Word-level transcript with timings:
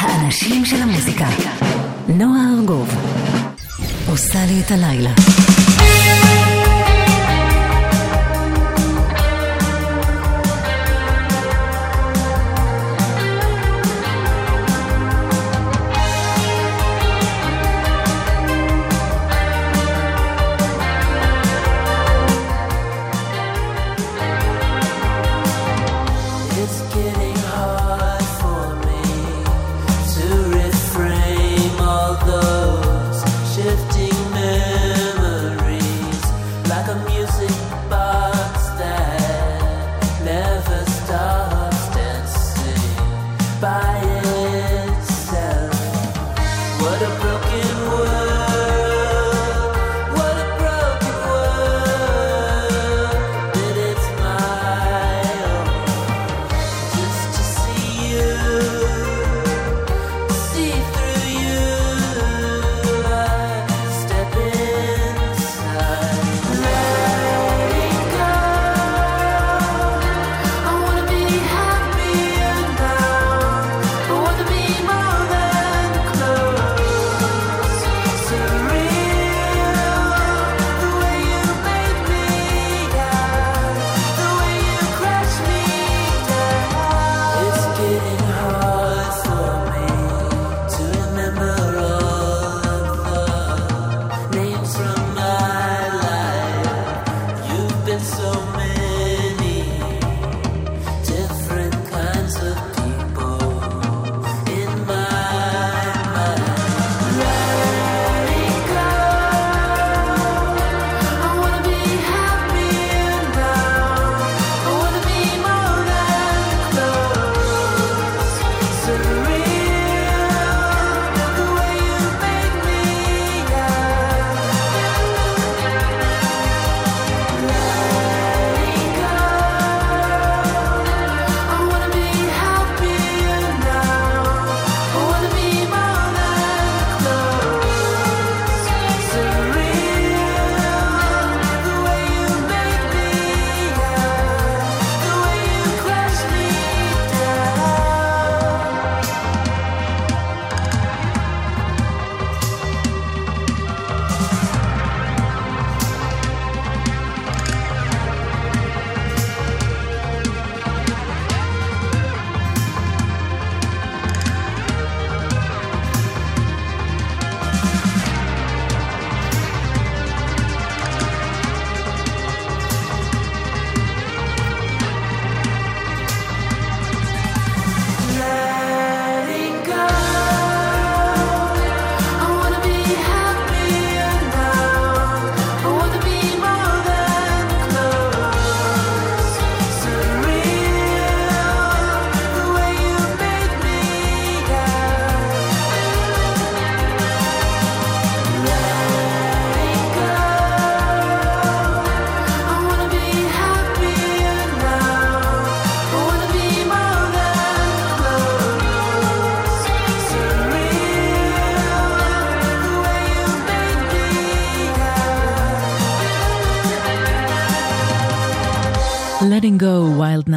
האנשים 0.00 0.64
של 0.64 0.82
המוזיקה. 0.82 1.26
נועה 2.08 2.40
ארגוב 2.58 2.88
עושה 4.08 4.46
לי 4.46 4.60
את 4.66 4.70
הלילה. 4.70 5.10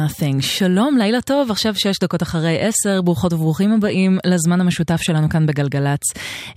Nothing. 0.04 0.40
שלום, 0.40 0.98
לילה 0.98 1.20
טוב, 1.20 1.50
עכשיו 1.50 1.74
שש 1.74 1.98
דקות 1.98 2.22
אחרי 2.22 2.58
עשר, 2.60 3.02
ברוכות 3.02 3.32
וברוכים 3.32 3.72
הבאים 3.72 4.18
לזמן 4.26 4.60
המשותף 4.60 5.02
שלנו 5.02 5.28
כאן 5.28 5.46
בגלגלצ, 5.46 6.00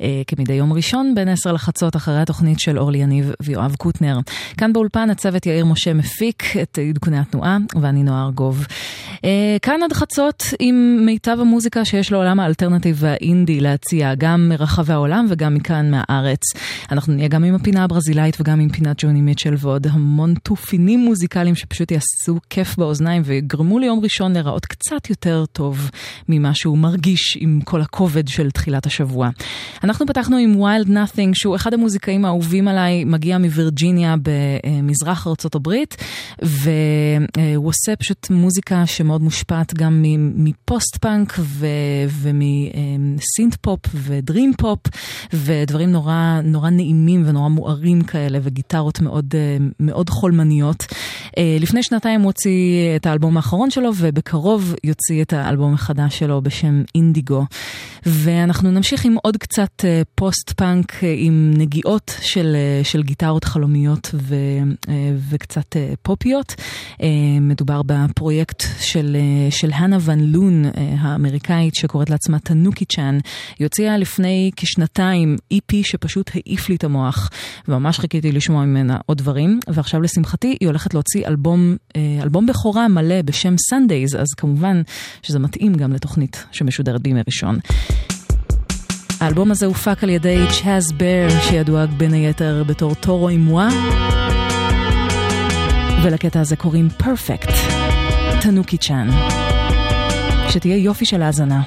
אה, 0.01 0.21
כמדי 0.27 0.53
יום 0.53 0.73
ראשון, 0.73 1.15
בין 1.15 1.27
עשר 1.27 1.51
לחצות, 1.51 1.95
אחרי 1.95 2.21
התוכנית 2.21 2.59
של 2.59 2.79
אורלי 2.79 2.97
יניב 2.97 3.31
ויואב 3.41 3.75
קוטנר. 3.75 4.19
כאן 4.57 4.73
באולפן 4.73 5.09
הצוות 5.09 5.45
יאיר 5.45 5.65
משה 5.65 5.93
מפיק 5.93 6.43
את 6.61 6.79
עדכוני 6.89 7.19
התנועה, 7.19 7.57
ואני 7.81 8.03
נועה 8.03 8.23
ארגוב. 8.23 8.65
אה, 9.25 9.57
כאן 9.61 9.79
עד 9.83 9.93
חצות 9.93 10.43
עם 10.59 10.99
מיטב 11.05 11.37
המוזיקה 11.41 11.85
שיש 11.85 12.11
לעולם 12.11 12.39
האלטרנטיב 12.39 12.97
והאינדי 12.99 13.59
להציע, 13.59 14.13
גם 14.15 14.49
מרחבי 14.49 14.93
העולם 14.93 15.25
וגם 15.29 15.53
מכאן 15.53 15.91
מהארץ. 15.91 16.41
אנחנו 16.91 17.13
נהיה 17.13 17.27
גם 17.27 17.43
עם 17.43 17.55
הפינה 17.55 17.83
הברזילאית 17.83 18.37
וגם 18.41 18.59
עם 18.59 18.69
פינת 18.69 18.95
ג'וני 18.99 19.21
מיטשל 19.21 19.55
ועוד 19.57 19.87
המון 19.87 20.33
תופינים 20.43 20.99
מוזיקליים 20.99 21.55
שפשוט 21.55 21.91
יעשו 21.91 22.39
כיף 22.49 22.77
באוזניים 22.77 23.21
ויגרמו 23.37 23.79
ליום 23.79 23.99
ראשון 24.03 24.33
להיראות 24.33 24.65
קצת 24.65 25.09
יותר 25.09 25.45
טוב 25.51 25.91
ממה 26.29 26.53
שהוא 26.53 26.77
מרגיש 26.77 27.37
עם 27.39 27.61
כל 27.63 27.81
הכובד 27.81 28.27
של 28.27 28.51
תחילת 28.51 28.85
השבוע. 28.85 29.29
אנחנו 29.83 30.05
פתחנו 30.05 30.37
עם 30.37 30.55
Wild 30.63 30.87
Nothing, 30.87 31.29
שהוא 31.33 31.55
אחד 31.55 31.73
המוזיקאים 31.73 32.25
האהובים 32.25 32.67
עליי, 32.67 33.03
מגיע 33.03 33.37
מווירג'יניה 33.37 34.15
במזרח 34.21 35.27
ארצות 35.27 35.55
הברית, 35.55 35.97
והוא 36.41 37.67
עושה 37.67 37.95
פשוט 37.95 38.29
מוזיקה 38.29 38.85
שמאוד 38.85 39.21
מושפעת 39.21 39.73
גם 39.73 40.03
מפוסט 40.35 40.97
פאנק 40.97 41.39
ומ 42.21 42.60
synth 42.60 43.55
pop 43.61 43.79
ו 43.93 44.03
dream 44.03 44.53
pop, 44.57 44.79
ודברים 45.33 45.91
נורא, 45.91 46.39
נורא 46.43 46.69
נעימים 46.69 47.23
ונורא 47.25 47.49
מוארים 47.49 48.01
כאלה, 48.01 48.39
וגיטרות 48.43 49.01
מאוד, 49.01 49.35
מאוד 49.79 50.09
חולמניות. 50.09 50.85
לפני 51.59 51.83
שנתיים 51.83 52.21
הוא 52.21 52.27
הוציא 52.27 52.95
את 52.95 53.05
האלבום 53.05 53.26
האחרון 53.35 53.69
שלו, 53.69 53.91
ובקרוב 53.97 54.75
יוציא 54.83 55.21
את 55.21 55.33
האלבום 55.33 55.73
החדש 55.73 56.19
שלו 56.19 56.41
בשם 56.41 56.83
אינדיגו. 56.95 57.45
ואנחנו 58.05 58.71
נמשיך 58.71 59.05
עם 59.05 59.15
עוד 59.23 59.37
קצת 59.37 59.85
פוסט-פאנק 60.15 60.93
עם 61.17 61.53
נגיעות 61.57 62.17
של, 62.21 62.55
של 62.83 63.03
גיטרות 63.03 63.43
חלומיות 63.43 64.09
ו, 64.13 64.35
וקצת 65.29 65.75
פופיות. 66.01 66.55
מדובר 67.41 67.81
בפרויקט 67.85 68.63
של, 68.79 69.17
של 69.49 69.71
הנה 69.73 69.97
ון 70.01 70.19
לון, 70.19 70.63
האמריקאית, 70.99 71.75
שקוראת 71.75 72.09
לעצמה 72.09 72.39
Tanukichan. 72.39 73.17
היא 73.59 73.65
הוציאה 73.65 73.97
לפני 73.97 74.51
כשנתיים 74.55 75.35
EP 75.53 75.75
שפשוט 75.83 76.31
העיף 76.33 76.69
לי 76.69 76.75
את 76.75 76.83
המוח, 76.83 77.29
וממש 77.67 77.99
חיכיתי 77.99 78.31
לשמוע 78.31 78.65
ממנה 78.65 78.97
עוד 79.05 79.17
דברים, 79.17 79.59
ועכשיו 79.67 80.01
לשמחתי 80.01 80.57
היא 80.59 80.67
הולכת 80.67 80.93
להוציא 80.93 81.27
אלבום, 81.27 81.75
אלבום 82.21 82.45
בכורה 82.45 82.87
מלא 82.87 83.16
בשם 83.23 83.55
Sundays, 83.71 84.17
אז 84.17 84.27
כמובן 84.37 84.81
שזה 85.23 85.39
מתאים 85.39 85.73
גם 85.73 85.93
לתוכנית 85.93 86.45
שמשודרת 86.51 87.01
בימי 87.01 87.21
ראשון. 87.27 87.59
האלבום 89.19 89.51
הזה 89.51 89.65
הופק 89.65 90.03
על 90.03 90.09
ידי 90.09 90.45
צ'אז 90.61 90.91
בר, 90.91 91.27
שידוע 91.49 91.85
בין 91.85 92.13
היתר 92.13 92.63
בתור 92.67 92.95
טורו 92.95 93.29
עם 93.29 93.41
מואה, 93.41 93.69
ולקטע 96.03 96.39
הזה 96.39 96.55
קוראים 96.55 96.89
פרפקט, 96.89 97.53
תנוקי 98.41 98.77
צ'אן. 98.77 99.09
שתהיה 100.49 100.77
יופי 100.77 101.05
של 101.05 101.21
האזנה. 101.21 101.61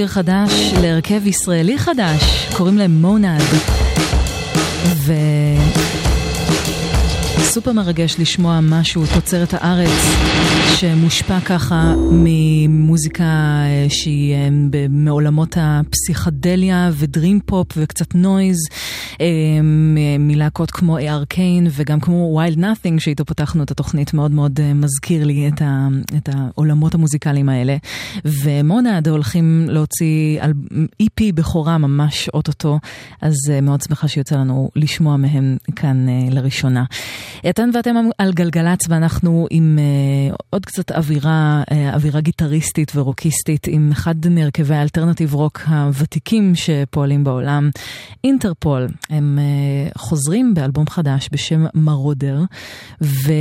שיר 0.00 0.08
חדש 0.08 0.72
להרכב 0.82 1.26
ישראלי 1.26 1.78
חדש, 1.78 2.46
קוראים 2.56 2.78
להם 2.78 2.90
מונד. 2.90 3.42
סופר 7.38 7.72
מרגש 7.72 8.16
לשמוע 8.18 8.60
משהו, 8.62 9.02
תוצרת 9.14 9.54
הארץ, 9.54 9.90
שמושפע 10.76 11.40
ככה 11.40 11.94
ממוזיקה 12.10 13.24
אה, 13.24 13.86
שהיא 13.88 14.34
אה, 14.34 14.48
מעולמות 14.90 15.56
הפסיכדליה 15.60 16.90
ו 16.94 17.02
dream 17.02 17.40
pop 17.46 17.66
וקצת 17.76 18.14
noise, 18.14 18.58
מלהקות 20.18 20.70
כמו 20.70 20.98
ארקיין 20.98 21.66
וגם 21.70 22.00
כמו 22.00 22.34
Wild 22.36 22.58
Nothing, 22.58 23.00
שאיתו 23.00 23.24
פתחנו 23.24 23.62
את 23.62 23.70
התוכנית, 23.70 24.14
מאוד 24.14 24.30
מאוד 24.30 24.60
מזכיר 24.74 25.24
לי 25.24 25.48
את, 25.48 25.62
ה, 25.62 25.88
את 26.16 26.28
העולמות 26.34 26.94
המוזיקליים 26.94 27.48
האלה. 27.48 27.76
ומונד 28.24 29.08
הולכים 29.08 29.66
להוציא 29.68 30.42
על 30.42 30.52
EP 31.02 31.32
בכורה 31.34 31.78
ממש 31.78 32.28
אוטוטו, 32.28 32.78
אז 33.20 33.34
מאוד 33.62 33.80
שמחה 33.80 34.08
שיוצא 34.08 34.36
לנו 34.36 34.70
לשמוע 34.76 35.16
מהם 35.16 35.56
כאן 35.76 36.06
לראשונה. 36.30 36.84
אתן 37.48 37.70
ואתם 37.74 37.94
על 38.18 38.32
גלגלצ 38.32 38.80
ואנחנו 38.88 39.46
עם 39.50 39.78
uh, 39.78 40.36
עוד 40.50 40.66
קצת 40.66 40.92
אווירה, 40.92 41.62
uh, 41.70 41.74
אווירה 41.94 42.20
גיטריסטית 42.20 42.92
ורוקיסטית 42.94 43.66
עם 43.66 43.88
אחד 43.92 44.14
מהרכבי 44.30 44.74
ה 44.74 44.79
alternative 44.79 45.34
rock 45.34 45.60
הוותיקים 45.66 46.52
שפועלים 46.54 47.24
בעולם, 47.24 47.70
Interpol. 48.24 48.88
הם 49.10 49.38
uh, 49.38 49.98
חוזרים 49.98 50.54
באלבום 50.54 50.86
חדש 50.88 51.28
בשם 51.32 51.64
Marauder, 51.74 52.40
ו, 53.02 53.32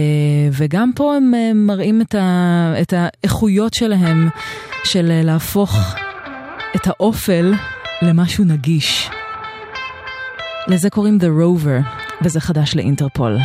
וגם 0.52 0.92
פה 0.96 1.16
הם 1.16 1.34
uh, 1.34 1.54
מראים 1.56 2.02
את, 2.02 2.16
ה, 2.16 2.74
את 2.82 2.94
האיכויות 2.98 3.74
שלהם 3.74 4.30
של 4.84 5.12
uh, 5.22 5.26
להפוך 5.26 5.96
את 6.76 6.88
האופל 6.88 7.54
למשהו 8.02 8.44
נגיש. 8.44 9.10
לזה 10.68 10.90
קוראים 10.90 11.18
The 11.22 11.42
Rover, 11.42 11.88
וזה 12.22 12.40
חדש 12.40 12.76
לאינטרפול. 12.76 13.38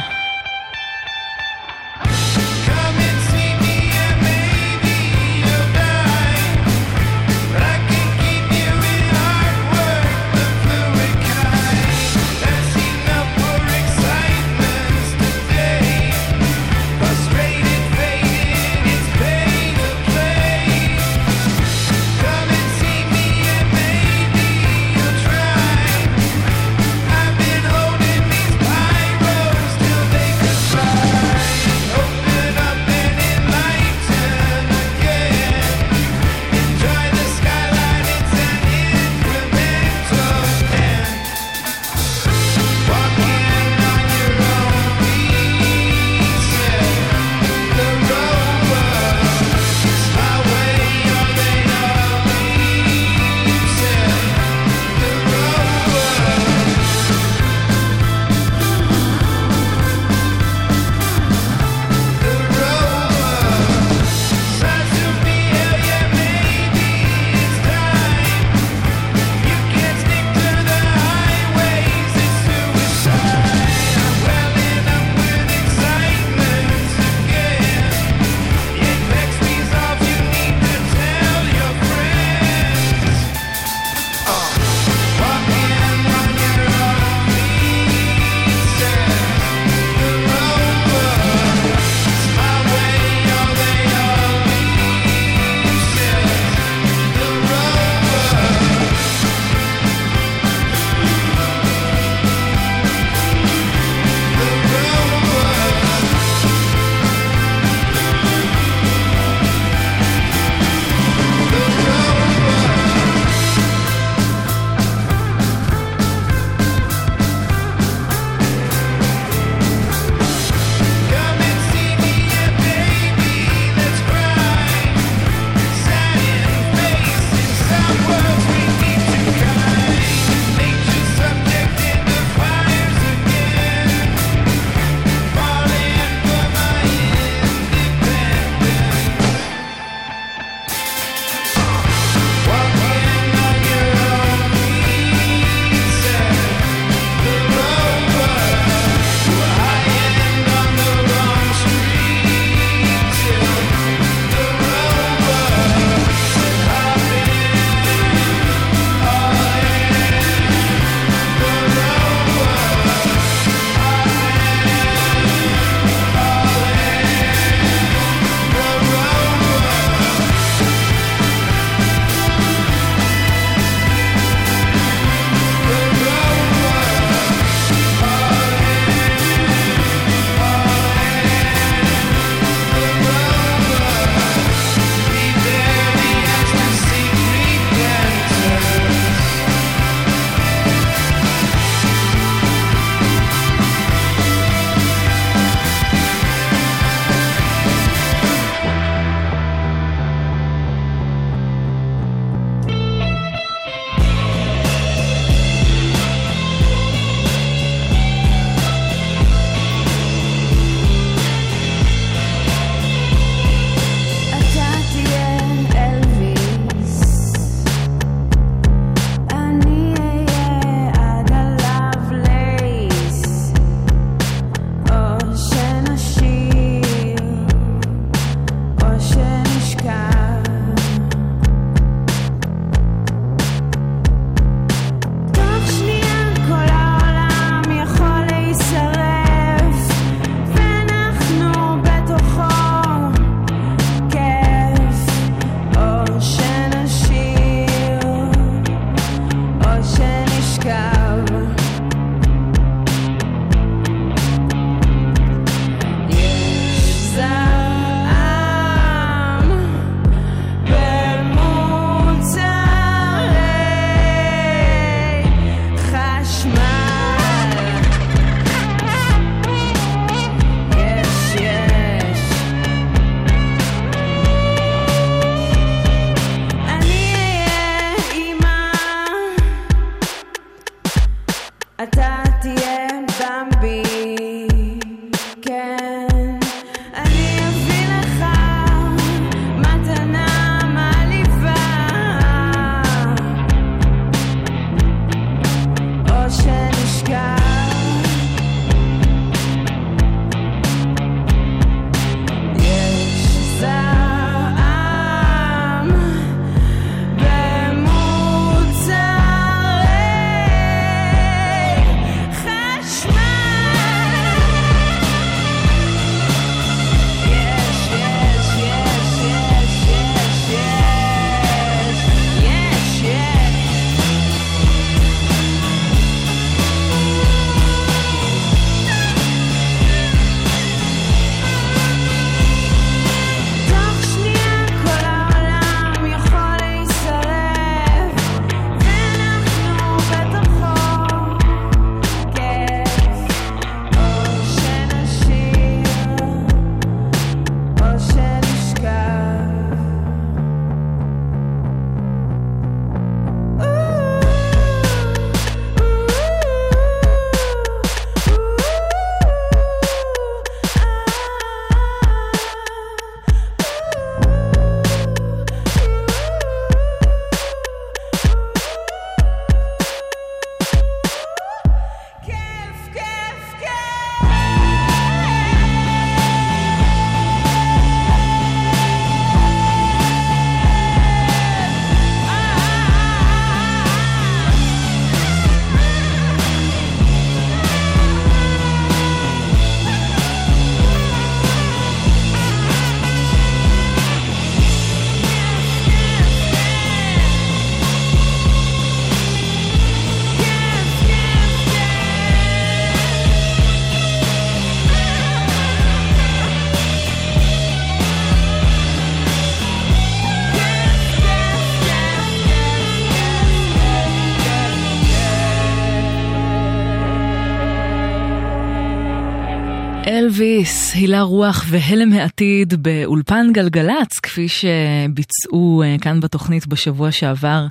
אלוויס, 420.35 420.95
הילה 420.95 421.23
רוח 421.23 421.65
והלם 421.69 422.13
העתיד 422.13 422.75
באולפן 422.83 423.47
גלגלצ, 423.53 424.19
כפי 424.23 424.47
שביצעו 424.49 425.83
אה, 425.83 425.97
כאן 426.01 426.21
בתוכנית 426.21 426.67
בשבוע 426.67 427.13
שעבר, 427.13 427.67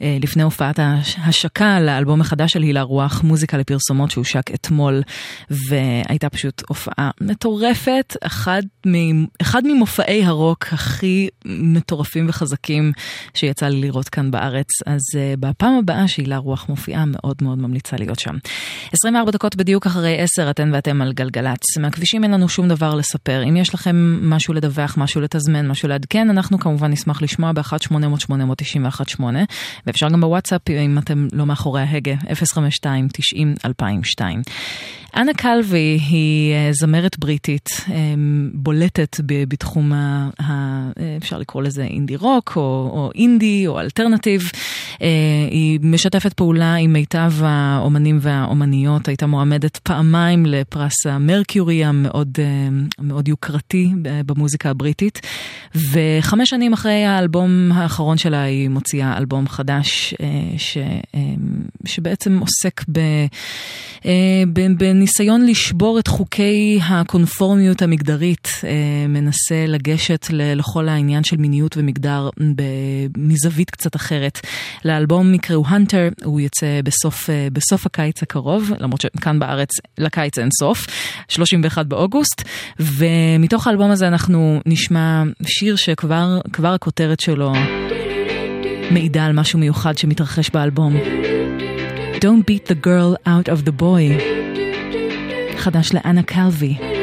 לפני 0.00 0.42
הופעת 0.42 0.78
ההשקה 0.78 1.80
לאלבום 1.80 2.20
החדש 2.20 2.52
של 2.52 2.62
הילה 2.62 2.82
רוח, 2.82 3.22
מוזיקה 3.22 3.56
לפרסומות 3.56 4.10
שהושק 4.10 4.50
אתמול, 4.54 5.02
והייתה 5.50 6.28
פשוט 6.28 6.62
הופעה 6.68 7.10
מטורפת, 7.20 8.16
אחד, 8.22 8.62
אחד 9.42 9.62
ממופעי 9.64 10.24
הרוק 10.24 10.66
הכי 10.72 11.28
מטורפים 11.44 12.28
וחזקים 12.28 12.92
שיצא 13.34 13.68
לי 13.68 13.80
לראות 13.80 14.08
כאן 14.08 14.30
בארץ, 14.30 14.66
אז 14.86 15.02
אה, 15.16 15.34
בפעם 15.40 15.78
הבאה 15.78 16.08
שהילה 16.08 16.36
רוח 16.36 16.68
מופיעה, 16.68 17.04
מאוד 17.06 17.36
מאוד 17.42 17.58
ממליצה 17.58 17.96
להיות 17.96 18.18
שם. 18.18 18.34
24 18.92 19.30
דקות 19.30 19.56
בדיוק 19.56 19.86
אחרי 19.86 20.18
10, 20.20 20.50
אתן 20.50 20.70
ואתם 20.74 21.02
על 21.02 21.12
גלגלצ. 21.12 21.78
מהכבישים 21.80 22.24
אין 22.24 22.30
לנו 22.30 22.48
שום 22.48 22.68
דבר 22.68 22.94
לספר. 22.94 23.42
אם 23.48 23.56
יש 23.56 23.74
לכם 23.74 24.18
משהו 24.22 24.54
לדווח, 24.54 24.94
משהו 24.98 25.20
לתזמן, 25.20 25.68
משהו 25.68 25.88
לעדכן, 25.88 26.30
אנחנו 26.30 26.58
כמובן 26.58 26.90
נשמח 26.90 27.22
לשמוע 27.22 27.52
ב-1-800-891-8, 27.52 29.22
ואפשר 29.86 30.08
גם 30.08 30.20
בוואטסאפ 30.20 30.70
אם 30.70 30.98
אתם 30.98 31.28
לא 31.32 31.46
מאחורי 31.46 31.82
ההגה, 31.82 32.14
052-90-2002. 34.14 34.20
אנה 35.16 35.34
קלווי 35.34 35.98
היא 36.08 36.54
אה, 36.54 36.68
זמרת 36.72 37.18
בריטית, 37.18 37.68
אה, 37.90 37.94
בולטת 38.54 39.16
בתחום, 39.26 39.92
ה, 39.92 40.28
ה, 40.42 40.90
אפשר 41.16 41.38
לקרוא 41.38 41.62
לזה 41.62 41.84
indie 41.84 42.16
rock, 42.16 42.52
או, 42.56 42.62
או 42.92 43.10
אינדי, 43.14 43.66
או 43.66 43.80
alternative. 43.80 44.50
אה, 45.02 45.08
היא 45.50 45.80
משתפת 45.82 46.32
פעולה 46.32 46.74
עם 46.74 46.92
מיטב 46.92 47.32
האומנים 47.40 48.18
והאומניות, 48.20 49.08
הייתה 49.08 49.26
מועמדת 49.26 49.76
פעמיים 49.76 50.46
לפרס 50.46 51.06
המרקיורי 51.06 51.84
המאוד 51.84 52.38
מאוד 52.98 53.28
יוקרתי 53.28 53.90
במוזיקה 54.02 54.70
הבריטית. 54.70 55.20
וחמש 55.74 56.50
שנים 56.50 56.72
אחרי 56.72 57.04
האלבום 57.04 57.72
האחרון 57.74 58.18
שלה 58.18 58.42
היא 58.42 58.68
מוציאה 58.68 59.18
אלבום 59.18 59.48
חדש, 59.48 60.14
ש, 60.56 60.78
שבעצם 61.84 62.38
עוסק 62.38 62.84
ב... 62.92 63.00
בניסיון 64.78 65.46
לשבור 65.46 65.98
את 65.98 66.06
חוקי 66.06 66.80
הקונפורמיות 66.82 67.82
המגדרית, 67.82 68.48
אה, 68.64 69.06
מנסה 69.08 69.66
לגשת 69.68 70.26
לכל 70.30 70.88
העניין 70.88 71.24
של 71.24 71.36
מיניות 71.36 71.76
ומגדר 71.76 72.28
מזווית 73.16 73.70
קצת 73.70 73.96
אחרת. 73.96 74.40
לאלבום 74.86 75.34
יקראו 75.34 75.64
הנטר, 75.66 76.08
הוא 76.24 76.40
יצא 76.40 76.80
בסוף, 76.84 77.30
אה, 77.30 77.48
בסוף 77.52 77.86
הקיץ 77.86 78.22
הקרוב, 78.22 78.70
למרות 78.78 79.00
שכאן 79.00 79.38
בארץ 79.38 79.68
לקיץ 79.98 80.38
אין 80.38 80.48
סוף, 80.58 80.86
31 81.28 81.86
באוגוסט, 81.86 82.42
ומתוך 82.78 83.66
האלבום 83.66 83.90
הזה 83.90 84.08
אנחנו 84.08 84.60
נשמע 84.66 85.22
שיר 85.46 85.76
שכבר 85.76 86.74
הכותרת 86.74 87.20
שלו 87.20 87.52
מעידה 88.90 89.24
על 89.24 89.32
משהו 89.32 89.58
מיוחד 89.58 89.98
שמתרחש 89.98 90.50
באלבום. 90.50 90.96
Don't 92.14 92.50
beat 92.50 92.68
the 92.68 92.86
girl 92.86 93.28
out 93.28 93.48
of 93.48 93.68
the 93.68 93.82
boy. 93.82 94.22
חדש 95.56 95.94
לאנה 95.94 96.22
קלווי. 96.22 96.95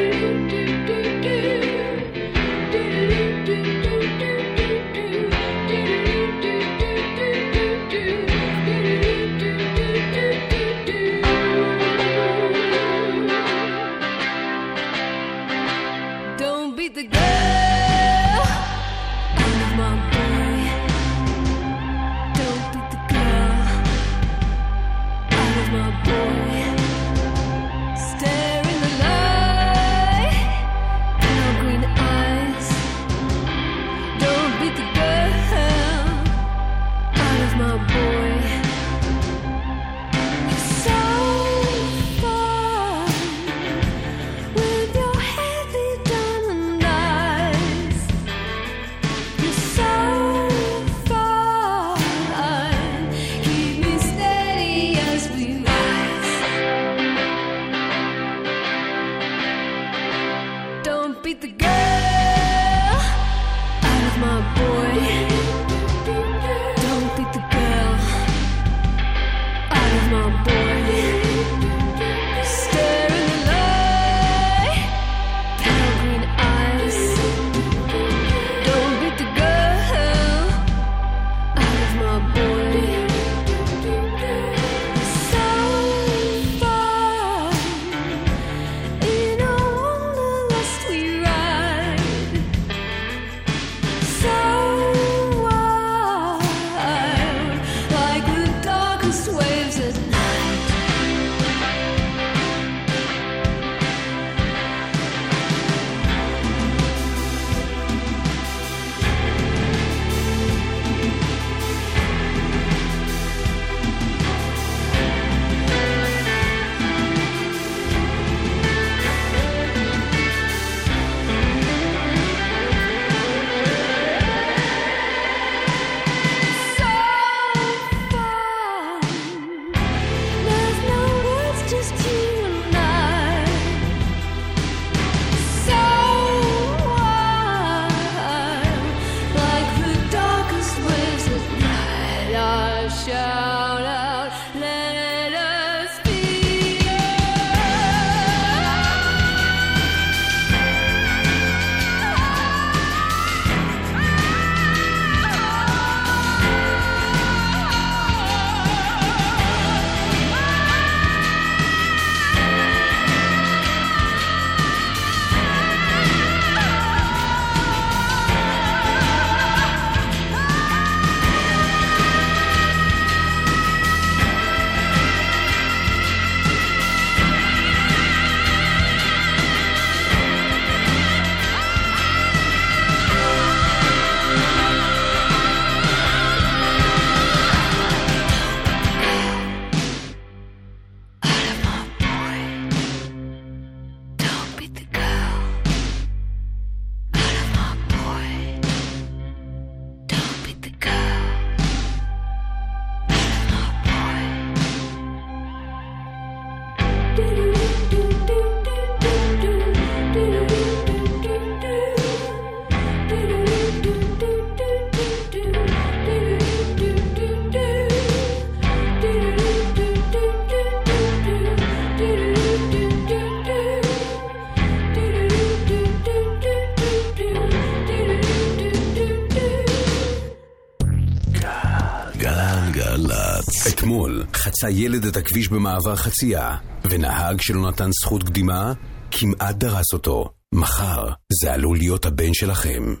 חצה 234.54 234.70
ילד 234.70 235.04
את 235.04 235.16
הכביש 235.16 235.48
במעבר 235.48 235.96
חצייה, 235.96 236.56
ונהג 236.90 237.40
שלא 237.40 237.68
נתן 237.68 237.90
זכות 238.02 238.22
קדימה, 238.22 238.72
כמעט 239.10 239.56
דרס 239.56 239.92
אותו. 239.92 240.30
מחר 240.54 241.08
זה 241.42 241.52
עלול 241.52 241.76
להיות 241.76 242.04
הבן 242.06 242.34
שלכם. 242.34 242.94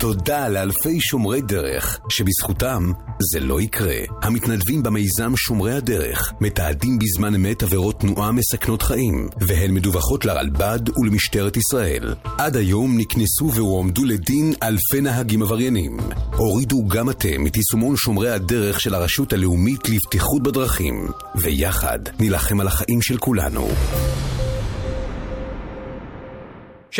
תודה 0.00 0.48
לאלפי 0.48 1.00
שומרי 1.00 1.40
דרך, 1.40 2.00
שבזכותם 2.08 2.92
זה 3.32 3.40
לא 3.40 3.60
יקרה. 3.60 3.96
המתנדבים 4.22 4.82
במיזם 4.82 5.32
שומרי 5.36 5.72
הדרך 5.72 6.32
מתעדים 6.40 6.98
בזמן 6.98 7.34
אמת 7.34 7.62
עבירות 7.62 8.00
תנועה 8.00 8.32
מסכנות 8.32 8.82
חיים, 8.82 9.28
והן 9.40 9.74
מדווחות 9.74 10.24
לרלב"ד 10.24 10.98
ולמשטרת 10.98 11.56
ישראל. 11.56 12.14
עד 12.38 12.56
היום 12.56 12.98
נקנסו 12.98 13.50
והועמדו 13.54 14.04
לדין 14.04 14.54
אלפי 14.62 15.00
נהגים 15.00 15.42
עבריינים. 15.42 15.96
הורידו 16.36 16.88
גם 16.88 17.10
אתם 17.10 17.46
את 17.46 17.56
יישומון 17.56 17.96
שומרי 17.96 18.30
הדרך 18.30 18.80
של 18.80 18.94
הרשות 18.94 19.32
הלאומית 19.32 19.88
לבטיחות 19.88 20.42
בדרכים, 20.42 21.08
ויחד 21.34 21.98
נילחם 22.20 22.60
על 22.60 22.66
החיים 22.66 23.02
של 23.02 23.16
כולנו. 23.16 23.68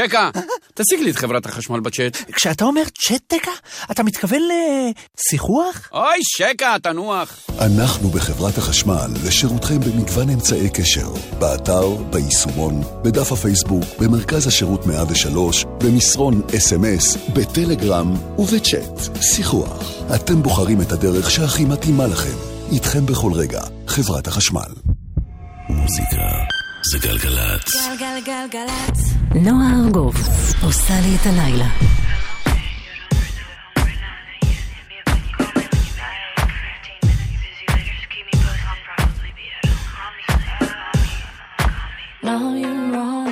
שקה, 0.05 0.31
תשיג 0.75 1.01
לי 1.01 1.11
את 1.11 1.17
חברת 1.17 1.47
החשמל 1.47 1.81
בצ'אט. 1.81 2.17
כשאתה 2.33 2.65
אומר 2.65 2.83
צ'אט 3.07 3.35
דקה, 3.35 3.51
אתה 3.91 4.03
מתכוון 4.03 4.43
לשיחוח? 4.43 5.89
אוי, 5.93 6.19
שקה, 6.23 6.77
תנוח. 6.83 7.37
אנחנו 7.61 8.09
בחברת 8.09 8.59
החשמל 8.59 9.11
לשירותכם 9.27 9.81
במגוון 9.81 10.31
אמצעי 10.31 10.69
קשר, 10.71 11.09
באתר, 11.39 11.89
ביישומון, 11.89 12.83
בדף 13.03 13.33
הפייסבוק, 13.33 13.85
במרכז 13.99 14.47
השירות 14.47 14.87
103, 14.87 15.65
במסרון 15.65 16.43
אס.אם.אס, 16.57 17.17
בטלגרם 17.35 18.15
ובצ'אט. 18.39 19.23
שיחוח. 19.23 19.93
אתם 20.15 20.43
בוחרים 20.43 20.81
את 20.81 20.93
הדרך 20.93 21.31
שהכי 21.31 21.65
מתאימה 21.65 22.07
לכם. 22.07 22.37
איתכם 22.73 23.07
בכל 23.07 23.33
רגע, 23.33 23.61
חברת 23.87 24.27
החשמל. 24.27 24.71
מוזיקה 25.69 26.60
זה 26.83 26.99
גלגלצ. 26.99 27.65
גלגלגלגלצ. 27.99 28.99
נועה 29.35 29.73
ארגוב 29.85 30.15
עושה 30.63 30.95
לי 31.01 31.17
את 31.17 31.27
הלילה. 31.27 31.67
No, 42.23 42.37
you're 42.63 42.93
wrong. 42.93 43.30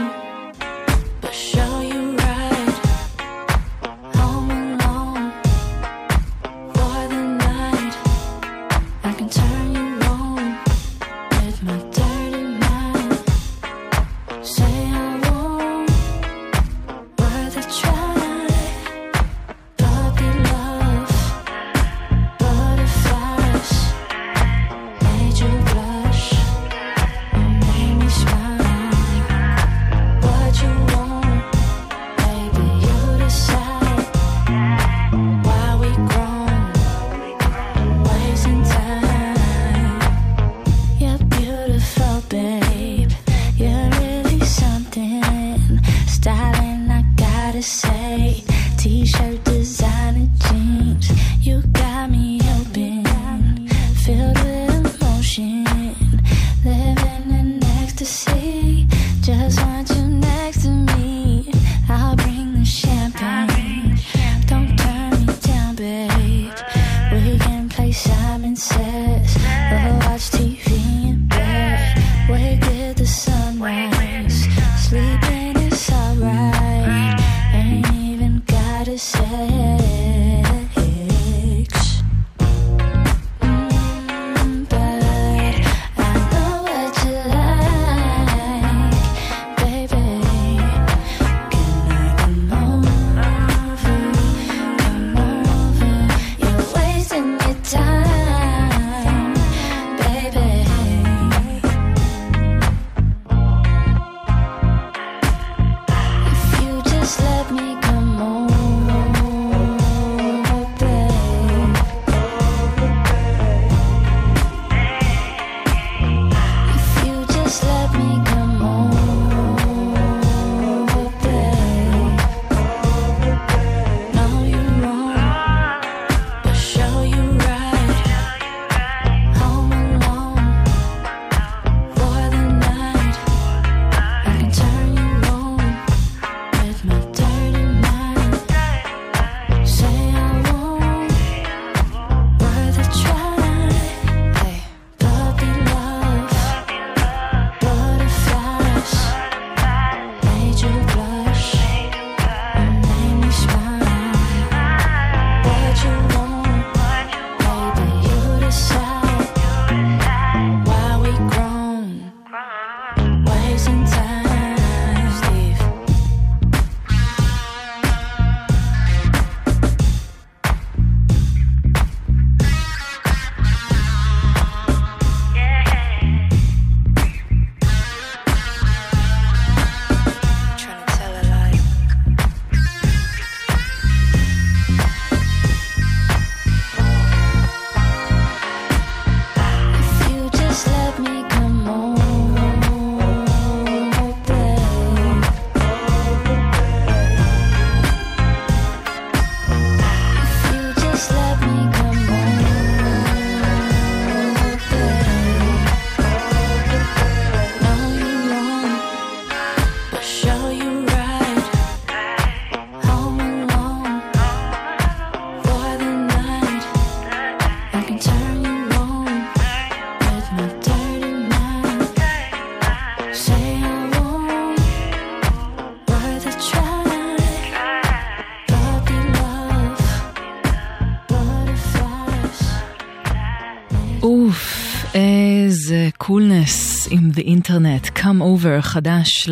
Coolness 236.09 236.89
עם 236.91 237.11
The 237.15 237.21
Internet, 237.21 237.99
Come 237.99 238.21
Over, 238.21 238.61
חדש 238.61 239.29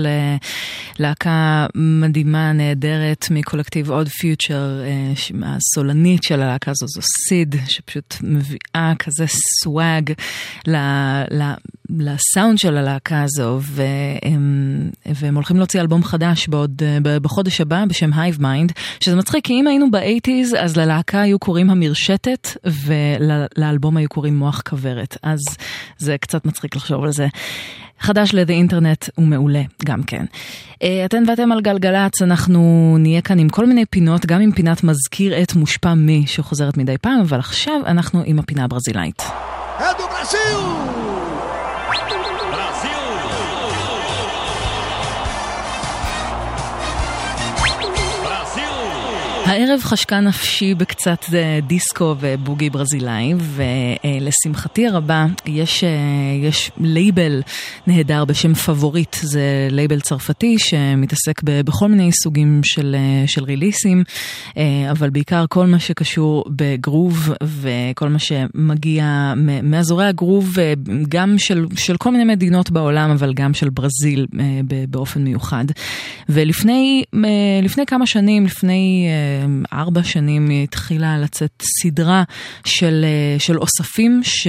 ללהקה 0.98 1.66
מדהימה, 1.74 2.52
נהדרת 2.52 3.26
מקולקטיב 3.30 3.90
עוד 3.90 4.08
פיוטר, 4.08 4.82
הסולנית 5.42 6.22
של 6.22 6.42
הלהקה 6.42 6.70
הזו 6.70 6.86
זו 6.86 7.00
סיד, 7.28 7.56
שפשוט 7.68 8.14
מביאה 8.22 8.92
כזה 8.98 9.24
סוואג 9.62 10.12
לסאונד 11.90 12.58
של 12.58 12.76
הלהקה 12.76 13.22
הזו, 13.22 13.60
והם, 13.62 14.90
והם 15.14 15.34
הולכים 15.34 15.56
להוציא 15.56 15.80
אלבום 15.80 16.04
חדש 16.04 16.48
בעוד, 16.48 16.82
בחודש 17.02 17.60
הבא 17.60 17.84
בשם 17.84 18.12
Hive 18.12 18.38
Mind, 18.40 18.72
שזה 19.00 19.16
מצחיק, 19.16 19.44
כי 19.44 19.52
אם 19.52 19.66
היינו 19.66 19.90
באייטיז, 19.90 20.54
אז 20.58 20.76
ללהקה 20.76 21.20
היו 21.20 21.38
קוראים 21.38 21.70
המרשתת, 21.70 22.48
ולאלבום 22.64 23.96
היו 23.96 24.08
קוראים 24.08 24.36
מוח 24.36 24.62
כוורת. 24.68 25.16
אז 25.22 25.40
זה 25.98 26.16
קצת 26.18 26.46
מצחיק 26.46 26.76
לחשוב 26.76 27.04
על 27.04 27.12
זה. 27.12 27.26
חדש 28.00 28.34
ל"דה 28.34 28.52
אינטרנט" 28.52 29.08
הוא 29.14 29.26
מעולה, 29.26 29.62
גם 29.84 30.02
כן. 30.02 30.24
אתן 31.04 31.22
ואתם 31.28 31.52
על 31.52 31.60
גלגלצ, 31.60 32.22
אנחנו 32.22 32.96
נהיה 32.98 33.20
כאן 33.20 33.38
עם 33.38 33.48
כל 33.48 33.66
מיני 33.66 33.86
פינות, 33.86 34.26
גם 34.26 34.40
עם 34.40 34.52
פינת 34.52 34.84
מזכיר 34.84 35.42
את 35.42 35.54
מושפע 35.54 35.94
מי, 35.94 36.24
שחוזרת 36.26 36.76
מדי 36.76 36.98
פעם, 36.98 37.20
אבל 37.20 37.38
עכשיו 37.38 37.80
אנחנו 37.86 38.22
עם 38.24 38.38
הפינה 38.38 38.64
הברזילאית. 38.64 39.22
אדו 39.78 40.04
ברזיל! 40.08 41.15
הערב 49.46 49.80
חשקה 49.82 50.20
נפשי 50.20 50.74
בקצת 50.74 51.24
דיסקו 51.66 52.14
ובוגי 52.20 52.70
ברזילאי, 52.70 53.34
ולשמחתי 53.38 54.86
הרבה 54.86 55.26
יש, 55.46 55.84
יש 56.42 56.70
לייבל 56.80 57.42
נהדר 57.86 58.24
בשם 58.24 58.54
Favorite, 58.54 59.16
זה 59.22 59.68
לייבל 59.70 60.00
צרפתי 60.00 60.58
שמתעסק 60.58 61.42
בכל 61.44 61.88
מיני 61.88 62.12
סוגים 62.12 62.60
של, 62.64 62.96
של 63.26 63.44
ריליסים, 63.44 64.04
אבל 64.90 65.10
בעיקר 65.10 65.44
כל 65.48 65.66
מה 65.66 65.78
שקשור 65.78 66.44
בגרוב 66.48 67.32
וכל 67.42 68.08
מה 68.08 68.18
שמגיע 68.18 69.34
מאזורי 69.62 70.06
הגרוב, 70.06 70.56
גם 71.08 71.38
של, 71.38 71.66
של 71.76 71.96
כל 71.96 72.10
מיני 72.10 72.24
מדינות 72.24 72.70
בעולם, 72.70 73.10
אבל 73.10 73.32
גם 73.34 73.54
של 73.54 73.70
ברזיל 73.70 74.26
באופן 74.88 75.24
מיוחד. 75.24 75.64
ולפני 76.28 77.04
כמה 77.86 78.06
שנים, 78.06 78.44
לפני... 78.44 79.08
ארבע 79.72 80.02
שנים 80.02 80.50
התחילה 80.50 81.18
לצאת 81.18 81.62
סדרה 81.82 82.22
של, 82.64 83.04
של 83.38 83.58
אוספים 83.58 84.20
ש, 84.24 84.48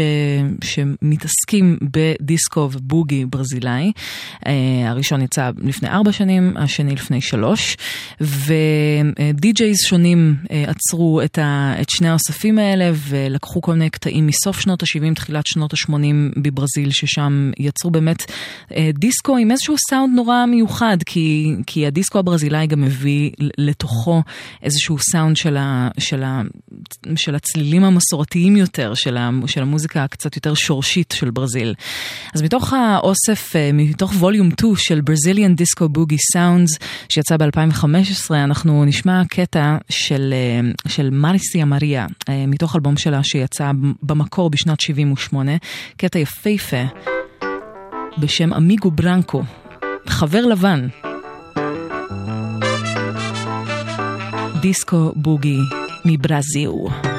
שמתעסקים 0.64 1.78
בדיסקו 1.82 2.70
ובוגי 2.74 3.26
ברזילאי. 3.26 3.92
הראשון 4.86 5.22
יצא 5.22 5.52
לפני 5.58 5.90
ארבע 5.90 6.12
שנים, 6.12 6.54
השני 6.58 6.96
לפני 6.96 7.22
שלוש, 7.22 7.78
ודי-ג'ייז 8.22 9.78
שונים 9.88 10.36
עצרו 10.50 11.22
את, 11.22 11.38
ה, 11.38 11.74
את 11.82 11.90
שני 11.90 12.10
האוספים 12.10 12.60
האלה 12.60 12.92
ולקחו 12.94 13.62
כל 13.62 13.74
מיני 13.74 13.90
קטעים 13.90 14.28
מסוף 14.28 14.60
שנות 14.60 14.84
ה-70, 14.84 15.14
תחילת 15.16 15.48
שנות 15.48 15.74
ה-80 15.74 16.40
בברזיל, 16.42 16.92
ששם 16.92 17.52
יצרו 17.60 17.92
באמת 17.92 18.32
דיסקו 18.94 19.38
עם 19.38 19.52
איזשהו 19.52 19.76
סאונד 19.90 20.16
נורא 20.16 20.46
מיוחד, 20.46 20.98
כי, 21.06 21.56
כי 21.68 21.88
הדיסקו 21.88 22.20
הברזילאי 22.20 22.68
גם 22.68 22.82
מביא 22.82 23.32
לתוכו 23.58 24.22
איזשהו 24.78 24.98
סאונד 25.12 25.38
של, 25.38 25.58
ה, 25.58 25.90
של, 26.00 26.24
ה, 26.24 26.42
של 27.16 27.36
הצלילים 27.36 27.84
המסורתיים 27.84 28.58
יותר, 28.58 28.94
של, 28.94 29.18
ה, 29.18 29.30
של 29.48 29.62
המוזיקה 29.62 30.04
הקצת 30.04 30.36
יותר 30.36 30.54
שורשית 30.54 31.14
של 31.18 31.32
ברזיל. 31.32 31.74
אז 32.34 32.42
מתוך 32.42 32.74
האוסף, 32.74 33.54
מתוך 33.74 34.12
ווליום 34.12 34.50
2 34.52 34.76
של 34.76 35.02
Brazilian 35.10 35.62
Disco 35.62 35.98
Boogie 35.98 36.36
Sounds, 36.36 36.86
שיצא 37.10 37.38
ב-2015, 37.38 38.34
אנחנו 38.34 38.86
נשמע 38.86 39.22
קטע 39.30 39.78
של, 39.90 40.34
של 40.88 41.10
מריסיה 41.10 41.66
מריה, 41.66 42.06
מתוך 42.30 42.76
אלבום 42.76 42.98
שלה 42.98 43.24
שיצא 43.24 43.72
במקור 44.04 44.50
בשנת 44.50 44.80
78, 44.80 45.52
קטע 45.98 46.20
יפהפה 46.20 46.84
בשם 48.18 48.54
אמיגו 48.54 48.92
ברנקו, 48.92 49.44
חבר 50.08 50.46
לבן. 50.46 50.88
דיסקו 54.62 55.12
בוגי 55.16 55.58
מברזיל. 56.06 56.70
Meu 56.70 57.17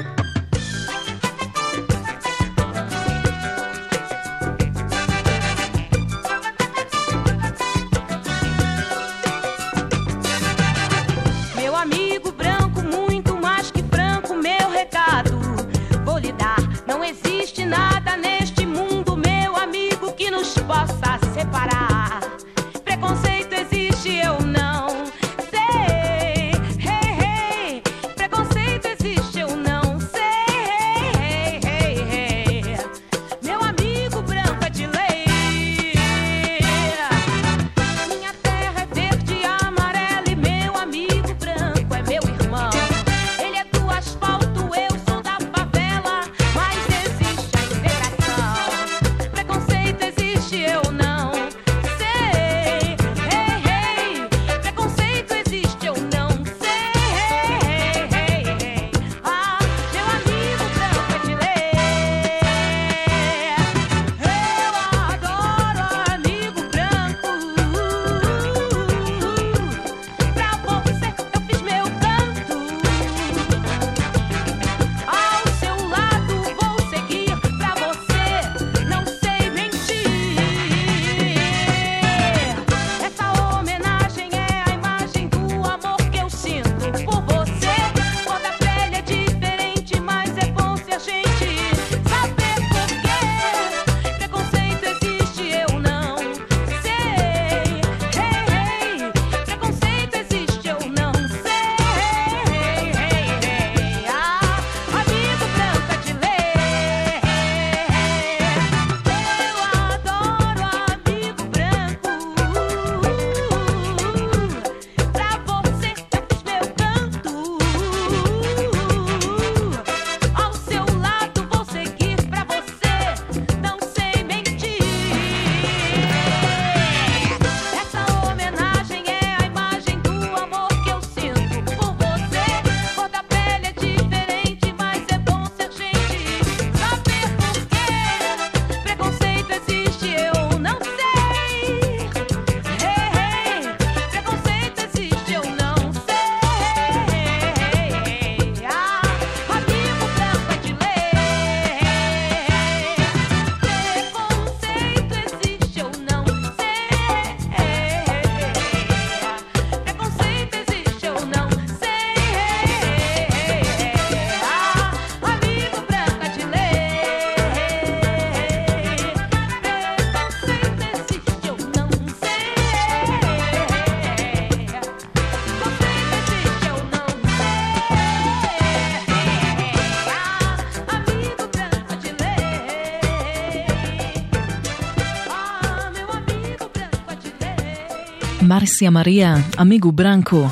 מרסיה 188.61 188.91
מריה, 188.91 189.35
אמיגו 189.61 189.93
ברנקו. 189.93 190.47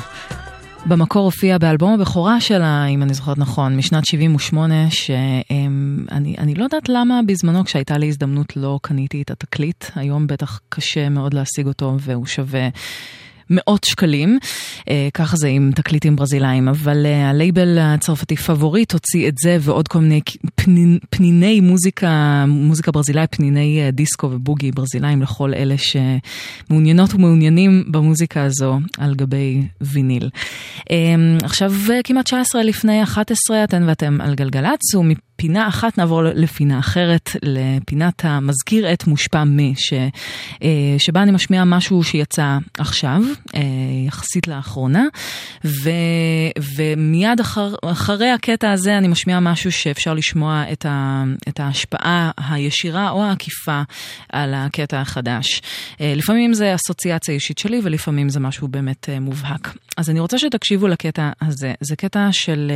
במקור 0.85 1.25
הופיע 1.25 1.57
באלבום 1.57 1.93
הבכורה 1.93 2.41
שלה, 2.41 2.85
אם 2.85 3.03
אני 3.03 3.13
זוכרת 3.13 3.37
נכון, 3.37 3.77
משנת 3.77 4.05
78, 4.05 4.75
שאני 4.89 6.55
לא 6.55 6.63
יודעת 6.63 6.89
למה 6.89 7.19
בזמנו 7.25 7.65
כשהייתה 7.65 7.97
לי 7.97 8.07
הזדמנות 8.07 8.57
לא 8.57 8.79
קניתי 8.81 9.21
את 9.21 9.31
התקליט, 9.31 9.85
היום 9.95 10.27
בטח 10.27 10.59
קשה 10.69 11.09
מאוד 11.09 11.33
להשיג 11.33 11.67
אותו 11.67 11.95
והוא 11.99 12.25
שווה 12.25 12.69
מאות 13.49 13.83
שקלים, 13.83 14.39
אה, 14.89 15.07
ככה 15.13 15.37
זה 15.37 15.47
עם 15.47 15.71
תקליטים 15.75 16.15
ברזילאים, 16.15 16.67
אבל 16.67 17.05
אה, 17.05 17.29
הלייבל 17.29 17.77
הצרפתי 17.79 18.35
פבוריט 18.35 18.93
הוציא 18.93 19.27
את 19.27 19.37
זה 19.37 19.57
ועוד 19.61 19.87
כל 19.87 19.99
מיני 19.99 20.21
פניני 21.09 21.61
מוזיקה, 21.61 22.45
מוזיקה 22.47 22.91
ברזילאי, 22.91 23.27
פניני 23.27 23.81
אה, 23.81 23.91
דיסקו 23.91 24.27
ובוגי 24.31 24.71
ברזילאים 24.71 25.21
לכל 25.21 25.53
אלה 25.53 25.75
שמעוניינות 25.77 27.13
ומעוניינים 27.13 27.83
במוזיקה 27.87 28.43
הזו 28.43 28.79
על 28.97 29.15
גבי 29.15 29.63
ויניל. 29.81 30.29
עכשיו 31.43 31.73
כמעט 32.03 32.25
19 32.25 32.63
לפני 32.63 33.03
11 33.03 33.63
אתן 33.63 33.83
ואתם 33.87 34.21
על 34.21 34.35
גלגלצ, 34.35 34.95
ומפינה 35.37 35.67
אחת 35.67 35.97
נעבור 35.97 36.23
לפינה 36.23 36.79
אחרת, 36.79 37.29
לפינת 37.43 38.25
המזכיר 38.25 38.93
את 38.93 39.07
מושפע 39.07 39.43
מ, 39.43 39.75
ש, 39.75 39.93
שבה 40.97 41.23
אני 41.23 41.31
משמיעה 41.31 41.65
משהו 41.65 42.03
שיצא 42.03 42.57
עכשיו. 42.77 43.21
אה, 43.55 43.61
יחסית 44.07 44.47
לאחרונה, 44.47 45.05
ו, 45.65 45.89
ומיד 46.75 47.39
אחר, 47.39 47.75
אחרי 47.85 48.29
הקטע 48.29 48.71
הזה 48.71 48.97
אני 48.97 49.07
משמיעה 49.07 49.39
משהו 49.39 49.71
שאפשר 49.71 50.13
לשמוע 50.13 50.63
את, 50.71 50.85
ה, 50.85 51.23
את 51.47 51.59
ההשפעה 51.59 52.31
הישירה 52.49 53.09
או 53.09 53.23
העקיפה 53.23 53.81
על 54.29 54.53
הקטע 54.53 55.01
החדש. 55.01 55.61
אה, 56.01 56.13
לפעמים 56.15 56.53
זה 56.53 56.75
אסוציאציה 56.75 57.33
אישית 57.33 57.57
שלי 57.57 57.79
ולפעמים 57.83 58.29
זה 58.29 58.39
משהו 58.39 58.67
באמת 58.67 59.09
אה, 59.09 59.19
מובהק. 59.19 59.73
אז 59.97 60.09
אני 60.09 60.19
רוצה 60.19 60.37
שתקשיבו 60.37 60.87
לקטע 60.87 61.29
הזה. 61.41 61.73
זה 61.81 61.95
קטע 61.95 62.27
של, 62.31 62.71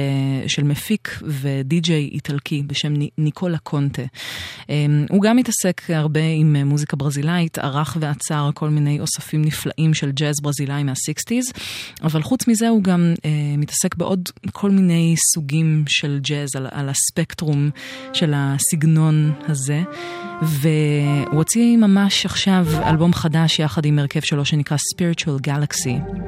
של 0.47 0.63
מפיק 0.63 1.19
ודי-ג'יי 1.23 2.09
איטלקי 2.13 2.50
בשם 2.67 2.93
ניקולה 3.17 3.57
קונטה. 3.57 4.01
הוא 5.09 5.21
גם 5.21 5.35
מתעסק 5.35 5.81
הרבה 5.89 6.23
עם 6.35 6.55
מוזיקה 6.55 6.97
ברזילאית, 6.97 7.57
ערך 7.57 7.97
ועצר 7.99 8.49
כל 8.53 8.69
מיני 8.69 8.99
אוספים 8.99 9.41
נפלאים 9.45 9.93
של 9.93 10.11
ג'אז 10.11 10.35
ברזילאי 10.41 10.83
מה-60's, 10.83 11.59
אבל 12.03 12.21
חוץ 12.21 12.47
מזה 12.47 12.69
הוא 12.69 12.83
גם 12.83 13.13
אה, 13.25 13.29
מתעסק 13.57 13.95
בעוד 13.95 14.29
כל 14.51 14.71
מיני 14.71 15.15
סוגים 15.33 15.83
של 15.87 16.19
ג'אז 16.21 16.49
על, 16.55 16.67
על 16.71 16.89
הספקטרום 16.89 17.69
של 18.13 18.33
הסגנון 18.35 19.31
הזה, 19.47 19.81
והוא 20.41 21.37
הוציא 21.37 21.77
ממש 21.77 22.25
עכשיו 22.25 22.67
אלבום 22.83 23.13
חדש 23.13 23.59
יחד 23.59 23.85
עם 23.85 23.99
הרכב 23.99 24.19
שלו 24.19 24.45
שנקרא 24.45 24.77
Spiritual 24.77 25.47
Galaxy. 25.47 26.21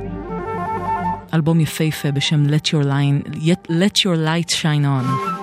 אלבום 1.33 1.59
יפהפה 1.59 2.11
בשם 2.11 2.45
Let 2.45 2.67
Your, 2.67 2.85
Line, 2.85 3.35
Let 3.69 3.97
Your 4.05 4.17
Light 4.17 4.53
Shine 4.61 4.85
On. 4.85 5.42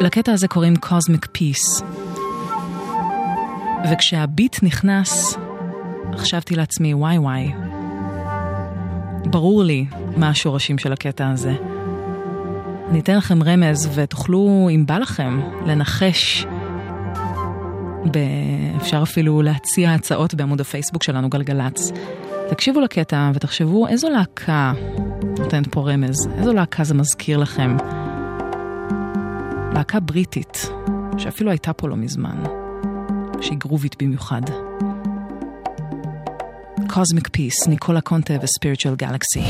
לקטע 0.00 0.32
הזה 0.32 0.48
קוראים 0.48 0.74
Cosmic 0.84 1.26
Peace. 1.38 1.84
וכשהביט 3.92 4.62
נכנס, 4.62 5.36
חשבתי 6.16 6.56
לעצמי, 6.56 6.94
וואי 6.94 7.18
וואי, 7.18 7.52
ברור 9.24 9.64
לי 9.64 9.86
מה 10.16 10.28
השורשים 10.28 10.78
של 10.78 10.92
הקטע 10.92 11.30
הזה. 11.30 11.52
אני 12.90 13.00
אתן 13.00 13.16
לכם 13.16 13.42
רמז 13.42 13.88
ותוכלו, 13.94 14.68
אם 14.70 14.86
בא 14.86 14.98
לכם, 14.98 15.40
לנחש. 15.66 16.46
ב... 18.12 18.18
אפשר 18.76 19.02
אפילו 19.02 19.42
להציע 19.42 19.94
הצעות 19.94 20.34
בעמוד 20.34 20.60
הפייסבוק 20.60 21.02
שלנו, 21.02 21.30
גלגלצ. 21.30 21.92
תקשיבו 22.50 22.80
לקטע 22.80 23.30
ותחשבו 23.34 23.88
איזו 23.88 24.08
להקה, 24.08 24.72
נותנת 25.38 25.68
פה 25.70 25.90
רמז, 25.90 26.28
איזו 26.38 26.52
להקה 26.52 26.84
זה 26.84 26.94
מזכיר 26.94 27.38
לכם. 27.38 27.76
להקה 29.74 30.00
בריטית, 30.00 30.70
שאפילו 31.18 31.50
הייתה 31.50 31.72
פה 31.72 31.88
לא 31.88 31.96
מזמן, 31.96 32.42
שהיא 33.40 33.58
גרובית 33.58 34.02
במיוחד. 34.02 34.42
Cosmic 36.78 37.28
Peace, 37.36 37.68
ניקולה 37.68 38.00
קונטה 38.00 38.34
ו-Spiritual 38.34 39.02
Galaxy. 39.02 39.42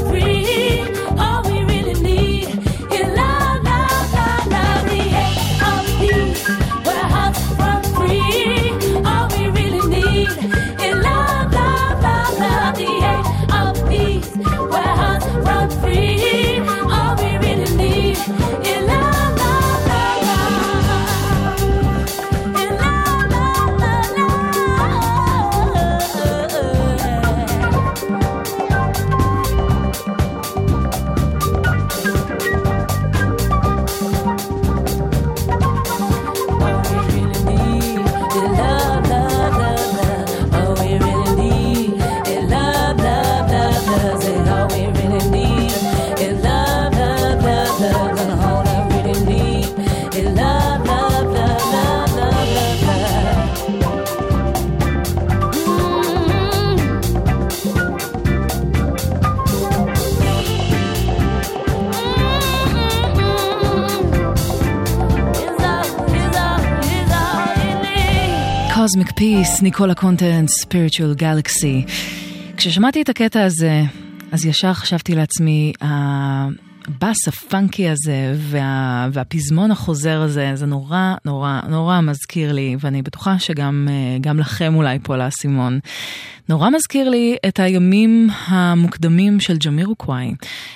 Real 0.00 0.29
פיס, 69.20 69.62
ניקולה 69.62 69.94
קונטנט, 69.94 70.48
ספיריטואל 70.48 71.14
גלקסי. 71.14 71.84
כששמעתי 72.56 73.02
את 73.02 73.08
הקטע 73.08 73.44
הזה, 73.44 73.82
אז 74.32 74.46
ישר 74.46 74.72
חשבתי 74.72 75.14
לעצמי, 75.14 75.72
הבאס 76.96 77.28
הפאנקי 77.28 77.88
הזה 77.88 78.34
וה, 78.36 79.08
והפזמון 79.12 79.70
החוזר 79.70 80.20
הזה, 80.20 80.50
זה 80.54 80.66
נורא 80.66 81.14
נורא 81.24 81.60
נורא 81.68 82.00
מזכיר 82.00 82.52
לי, 82.52 82.76
ואני 82.80 83.02
בטוחה 83.02 83.38
שגם 83.38 83.88
אה, 84.26 84.32
לכם 84.32 84.74
אולי 84.74 84.98
פה 85.02 85.16
לאסימון. 85.16 85.78
נורא 86.48 86.70
מזכיר 86.70 87.08
לי 87.08 87.36
את 87.48 87.60
הימים 87.60 88.30
המוקדמים 88.46 89.40
של 89.40 89.56
ג'מירוקוואי, 89.56 90.34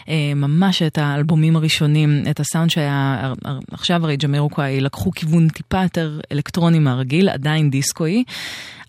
אה, 0.09 0.33
ממש 0.37 0.83
את 0.83 0.99
האלבומים 0.99 1.57
הראשונים, 1.57 2.23
את 2.31 2.41
הסאונד 2.41 2.71
שהיה, 2.71 3.33
עכשיו 3.73 4.05
הרי 4.05 4.17
ג'מירוקוואי 4.17 4.81
לקחו 4.81 5.11
כיוון 5.11 5.49
טיפה 5.49 5.83
יותר 5.83 6.21
אלקטרוני 6.33 6.79
מהרגיל, 6.79 7.29
עדיין 7.29 7.71
דיסקואי, 7.71 8.25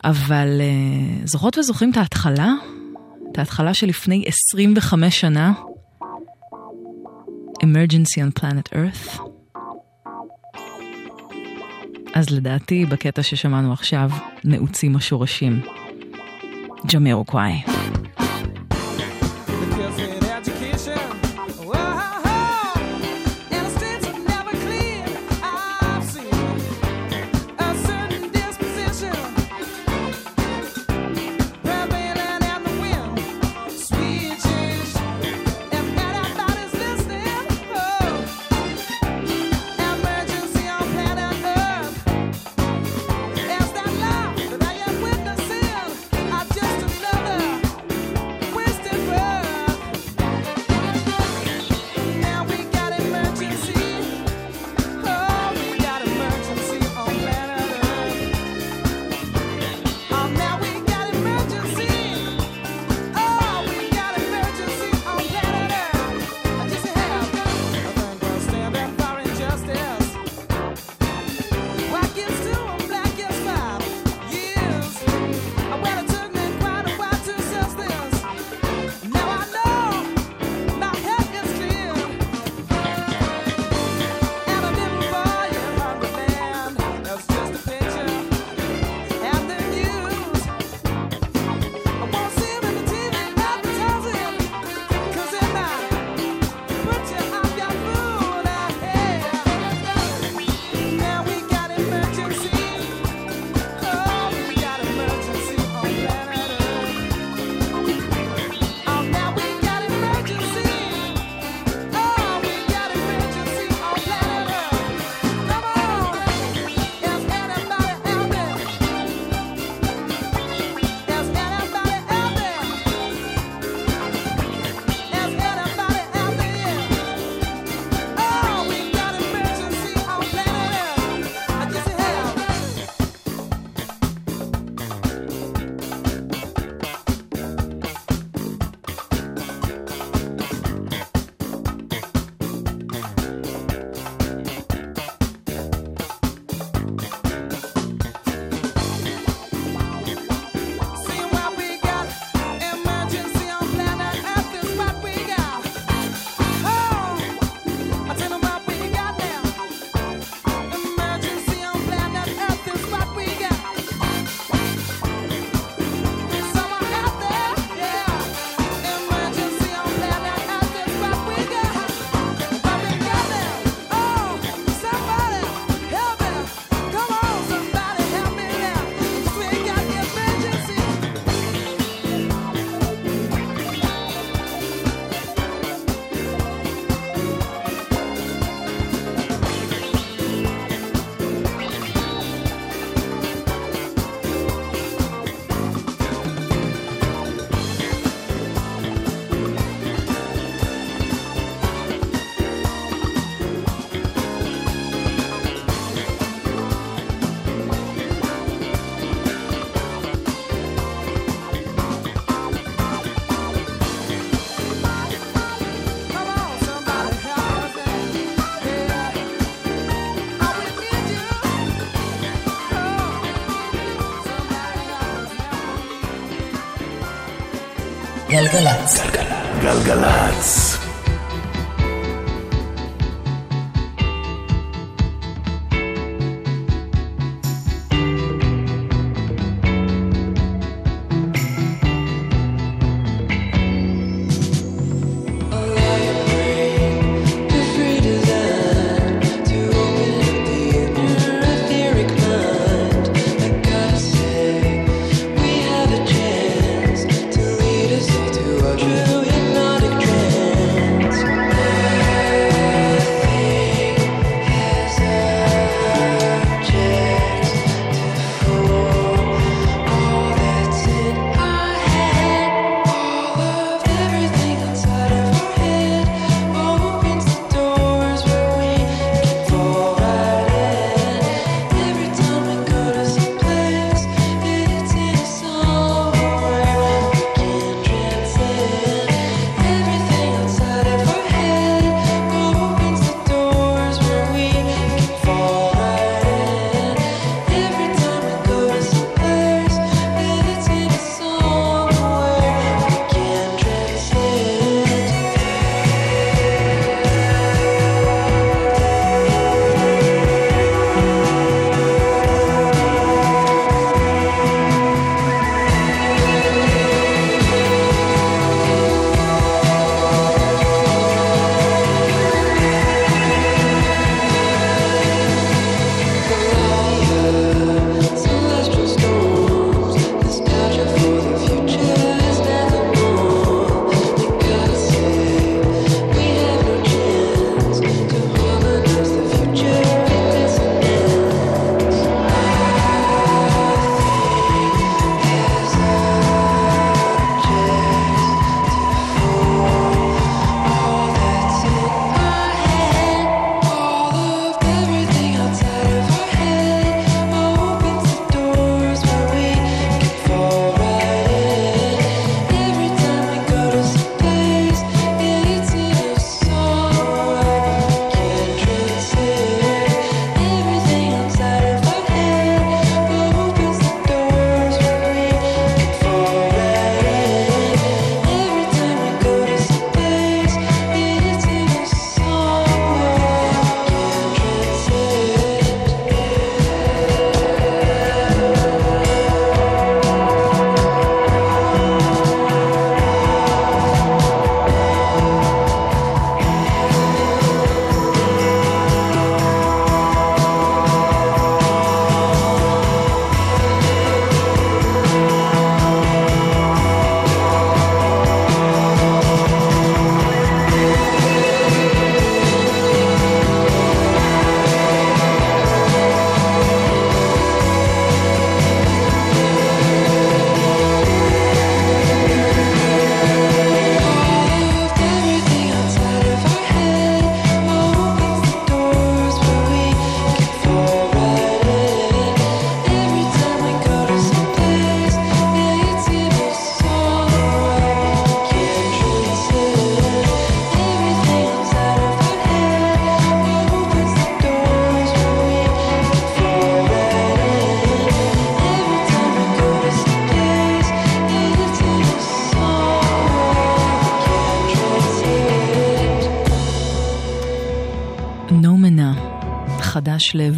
אבל 0.04 0.62
אה, 0.62 1.26
זוכרות 1.26 1.58
וזוכרים 1.58 1.92
את 1.92 1.98
ההתחלה? 1.98 2.54
את 3.32 3.40
ההתחלה 3.40 3.74
שלפני 3.74 4.24
25 4.28 5.20
שנה? 5.20 5.54
Emergency 7.64 8.20
on 8.22 8.40
Planet 8.40 8.74
Earth? 8.74 9.22
אז 12.14 12.30
לדעתי, 12.30 12.86
בקטע 12.86 13.24
ששמענו 13.24 13.74
עכשיו, 13.74 14.10
נעוצים 14.44 14.96
השורשים. 14.96 15.62
ג'מירוקוואי. 16.94 17.75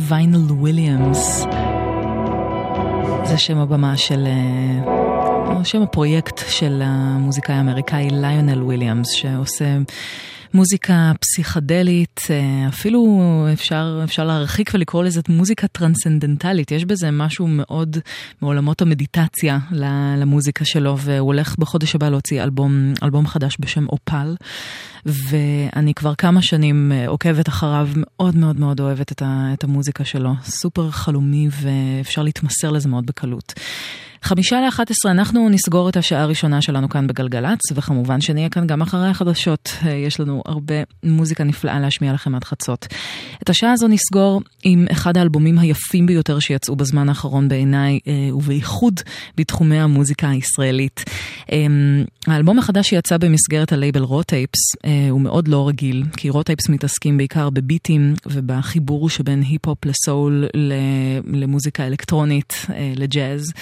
חדש 0.07 0.13
ל 0.13 0.20
Vinyl 0.20 0.51
Williams. 0.51 1.45
זה 3.25 3.37
שם 3.37 3.57
הבמה 3.57 3.97
של... 3.97 4.27
אה, 4.27 5.55
או 5.55 5.65
שם 5.65 5.81
הפרויקט 5.81 6.41
של 6.49 6.81
המוזיקאי 6.85 7.55
האמריקאי 7.55 8.07
ליונל 8.11 8.63
וויליאמס, 8.63 9.09
שעושה 9.11 9.77
מוזיקה 10.53 11.11
פסיכדלית, 11.21 12.21
אה, 12.29 12.67
אפילו 12.67 13.21
אפשר, 13.53 14.01
אפשר 14.03 14.23
להרחיק 14.23 14.71
ולקרוא 14.73 15.03
לזה 15.03 15.21
מוזיקה 15.29 15.67
טרנסצנדנטלית. 15.67 16.71
יש 16.71 16.85
בזה 16.85 17.11
משהו 17.11 17.47
מאוד 17.47 17.97
מעולמות 18.41 18.81
המדיטציה 18.81 19.59
למוזיקה 20.17 20.65
שלו, 20.65 20.97
והוא 20.97 21.27
הולך 21.27 21.55
בחודש 21.59 21.95
הבא 21.95 22.09
להוציא 22.09 22.43
אלבום, 22.43 22.93
אלבום 23.03 23.27
חדש 23.27 23.57
בשם 23.59 23.87
Opal. 23.87 24.35
ואני 25.05 25.93
כבר 25.93 26.15
כמה 26.15 26.41
שנים 26.41 26.91
אה, 26.91 27.07
עוקבת 27.07 27.49
אחריו, 27.49 27.89
מאוד 27.95 28.35
מאוד 28.35 28.59
מאוד 28.59 28.79
אוהבת 28.79 29.11
את, 29.11 29.21
ה, 29.21 29.49
את 29.53 29.63
המוזיקה 29.63 30.05
שלו. 30.05 30.33
סופר 30.43 30.91
חלומי 30.91 31.47
ואפשר 31.51 32.23
להתמסר 32.23 32.71
לזה 32.71 32.89
מאוד 32.89 33.05
בקלות. 33.05 33.53
חמישה 34.23 34.61
לאחת 34.61 34.91
עשרה, 34.91 35.11
אנחנו 35.11 35.49
נסגור 35.49 35.89
את 35.89 35.97
השעה 35.97 36.21
הראשונה 36.21 36.61
שלנו 36.61 36.89
כאן 36.89 37.07
בגלגלצ, 37.07 37.59
וכמובן 37.75 38.21
שנהיה 38.21 38.49
כאן 38.49 38.67
גם 38.67 38.81
אחרי 38.81 39.07
החדשות. 39.07 39.69
אה, 39.85 39.91
יש 39.91 40.19
לנו 40.19 40.41
הרבה 40.45 40.75
מוזיקה 41.03 41.43
נפלאה 41.43 41.79
להשמיע 41.79 42.13
לכם 42.13 42.35
עד 42.35 42.43
חצות. 42.43 42.87
את 43.43 43.49
השעה 43.49 43.71
הזו 43.71 43.87
נסגור 43.87 44.41
עם 44.63 44.85
אחד 44.91 45.17
האלבומים 45.17 45.59
היפים 45.59 46.05
ביותר 46.05 46.39
שיצאו 46.39 46.75
בזמן 46.75 47.09
האחרון 47.09 47.49
בעיניי, 47.49 47.99
אה, 48.07 48.35
ובייחוד 48.35 48.99
בתחומי 49.37 49.79
המוזיקה 49.79 50.29
הישראלית. 50.29 51.03
אמ, 51.51 52.03
האלבום 52.27 52.59
החדש 52.59 52.89
שיצא 52.89 53.17
במסגרת 53.17 53.71
הלייבל 53.71 54.01
Raw 54.01 54.23
Tapes 54.23 54.59
הוא 55.09 55.21
מאוד 55.21 55.47
לא 55.47 55.67
רגיל, 55.67 56.03
כי 56.17 56.29
Raw 56.29 56.44
Tapes 56.44 56.69
מתעסקים 56.69 57.17
בעיקר 57.17 57.49
בביטים 57.49 58.13
ובחיבור 58.25 59.09
שבין 59.09 59.41
היפ-הופ 59.41 59.85
לסול 59.85 60.45
למוזיקה 61.33 61.87
אלקטרונית, 61.87 62.65
אה, 62.69 62.93
לג'אז. 62.95 63.53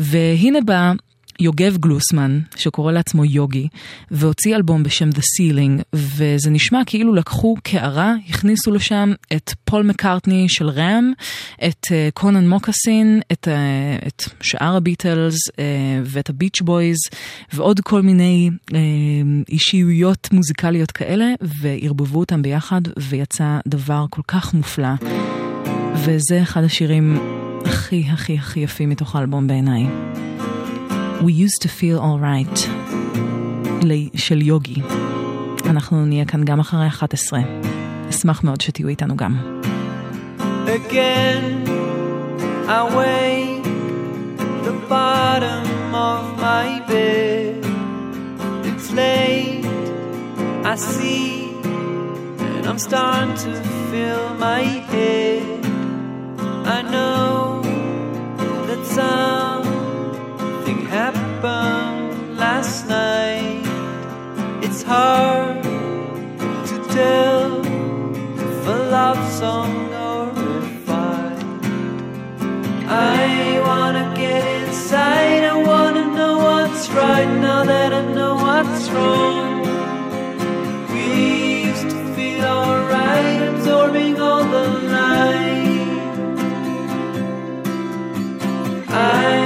והנה 0.00 0.60
בא 0.60 0.92
יוגב 1.40 1.76
גלוסמן, 1.76 2.40
שקורא 2.56 2.92
לעצמו 2.92 3.24
יוגי, 3.24 3.68
והוציא 4.10 4.56
אלבום 4.56 4.82
בשם 4.82 5.08
The 5.08 5.20
Ceiling, 5.20 5.82
וזה 5.92 6.50
נשמע 6.50 6.80
כאילו 6.86 7.14
לקחו 7.14 7.56
קערה, 7.62 8.14
הכניסו 8.28 8.70
לשם 8.70 9.12
את 9.32 9.50
פול 9.64 9.82
מקארטני 9.82 10.46
של 10.48 10.68
Ram, 10.68 11.12
את 11.66 11.86
אה, 11.86 11.90
קונאן 12.14 12.48
מוקאסין, 12.48 13.20
את, 13.32 13.48
אה, 13.48 14.06
את 14.06 14.22
שאר 14.40 14.76
הביטלס 14.76 15.48
אה, 15.48 15.52
ואת 16.04 16.30
הביץ' 16.30 16.60
בויז, 16.60 16.98
ועוד 17.52 17.80
כל 17.80 18.02
מיני 18.02 18.50
אה, 18.70 18.74
אישיויות 19.48 20.28
מוזיקליות 20.32 20.90
כאלה, 20.90 21.32
וערבבו 21.40 22.20
אותם 22.20 22.42
ביחד, 22.42 22.80
ויצא 22.98 23.58
דבר 23.68 24.04
כל 24.10 24.22
כך 24.28 24.54
מופלא. 24.54 24.94
וזה 25.94 26.42
אחד 26.42 26.64
השירים 26.64 27.39
הכי 27.64 28.04
הכי 28.12 28.38
הכי 28.38 28.60
יפים 28.60 28.88
מתוך 28.90 29.16
האלבום 29.16 29.46
בעיניי. 29.46 29.86
We 31.20 31.32
used 31.48 31.62
to 31.62 31.68
feel 31.68 32.00
alright 32.00 32.60
של 34.14 34.42
יוגי. 34.42 34.82
אנחנו 35.66 36.06
נהיה 36.06 36.24
כאן 36.24 36.44
גם 36.44 36.60
אחרי 36.60 36.86
11. 36.86 37.40
אשמח 38.10 38.44
מאוד 38.44 38.60
שתהיו 38.60 38.88
איתנו 38.88 39.16
גם. 39.16 39.36
Again, 40.66 41.68
I 42.68 42.80
wake 43.00 43.66
the 44.66 44.74
bottom 44.88 45.64
of 46.10 46.22
my 46.46 46.68
bed. 46.90 47.64
It's 48.68 48.88
late, 48.92 49.64
I 50.72 50.74
see, 50.76 51.28
and 52.54 52.64
I'm 52.70 52.78
starting 52.78 53.34
to 53.44 53.52
fill 53.90 54.26
my 54.46 54.62
head. 54.90 55.59
I 56.72 56.82
know 56.82 57.62
that 58.68 58.82
something 59.00 60.80
happened 60.86 62.38
last 62.38 62.86
night. 62.86 63.64
It's 64.62 64.82
hard 64.84 65.64
to 66.70 66.76
tell 66.94 67.66
if 67.66 68.66
a 68.68 68.78
love 68.96 69.20
song 69.32 69.92
or 70.08 70.30
a 70.30 70.62
fight. 70.86 71.44
I 72.86 73.60
wanna 73.66 74.06
get 74.16 74.44
inside. 74.62 75.42
I 75.54 75.56
wanna 75.70 76.04
know 76.18 76.34
what's 76.38 76.88
right 76.90 77.32
now 77.46 77.64
that 77.64 77.92
I 77.92 78.02
know 78.14 78.34
what's 78.46 78.88
wrong. 78.90 79.62
We 80.92 81.64
used 81.66 81.90
to 81.90 82.00
feel 82.14 82.44
alright, 82.44 83.40
absorbing 83.50 84.20
all 84.20 84.44
the 84.44 84.66
light. 84.96 85.49
I 88.92 89.39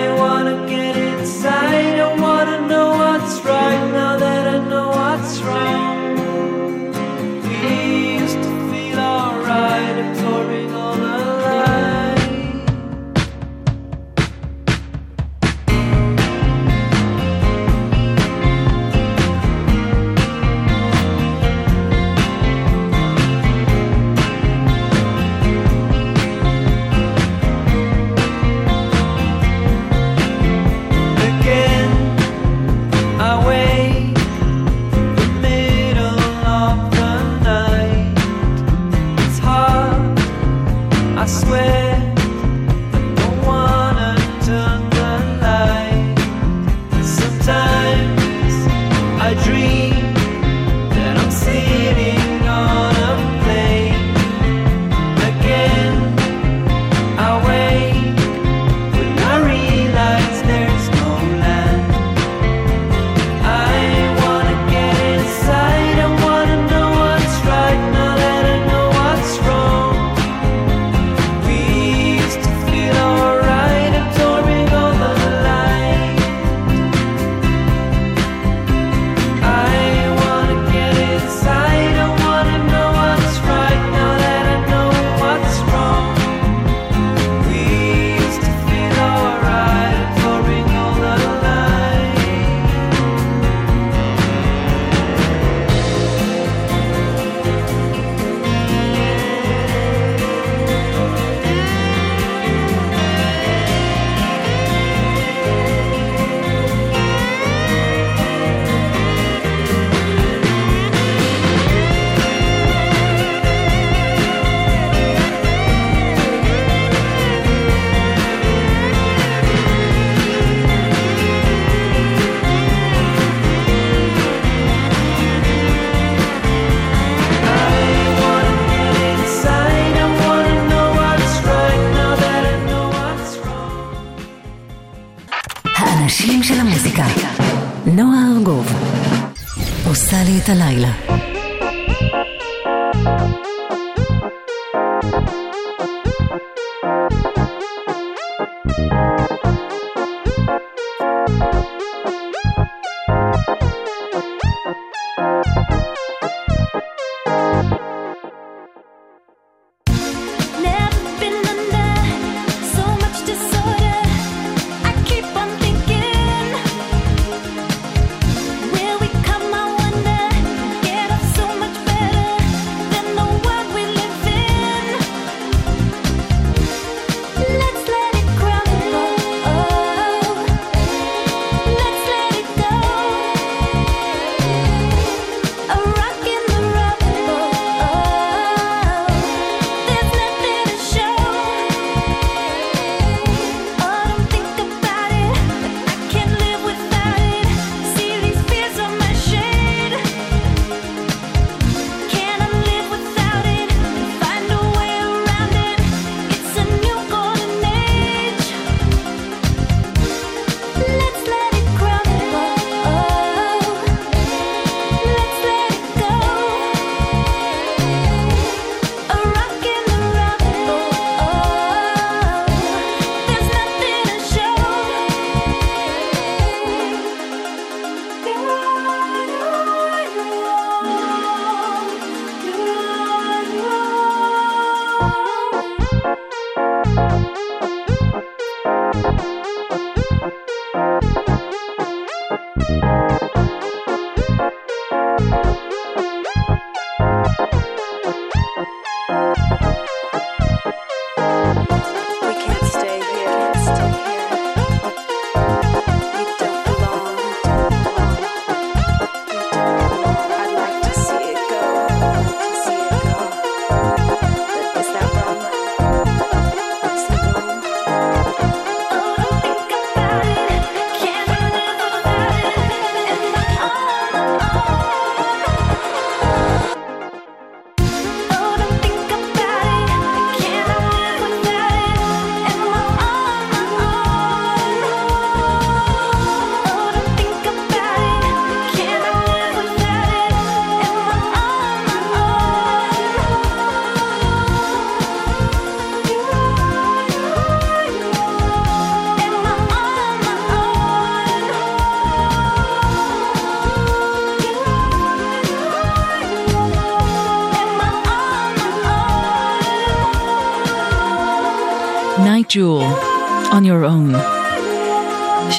לי 140.24 140.38
את 140.38 140.48
הלילה. 140.48 141.33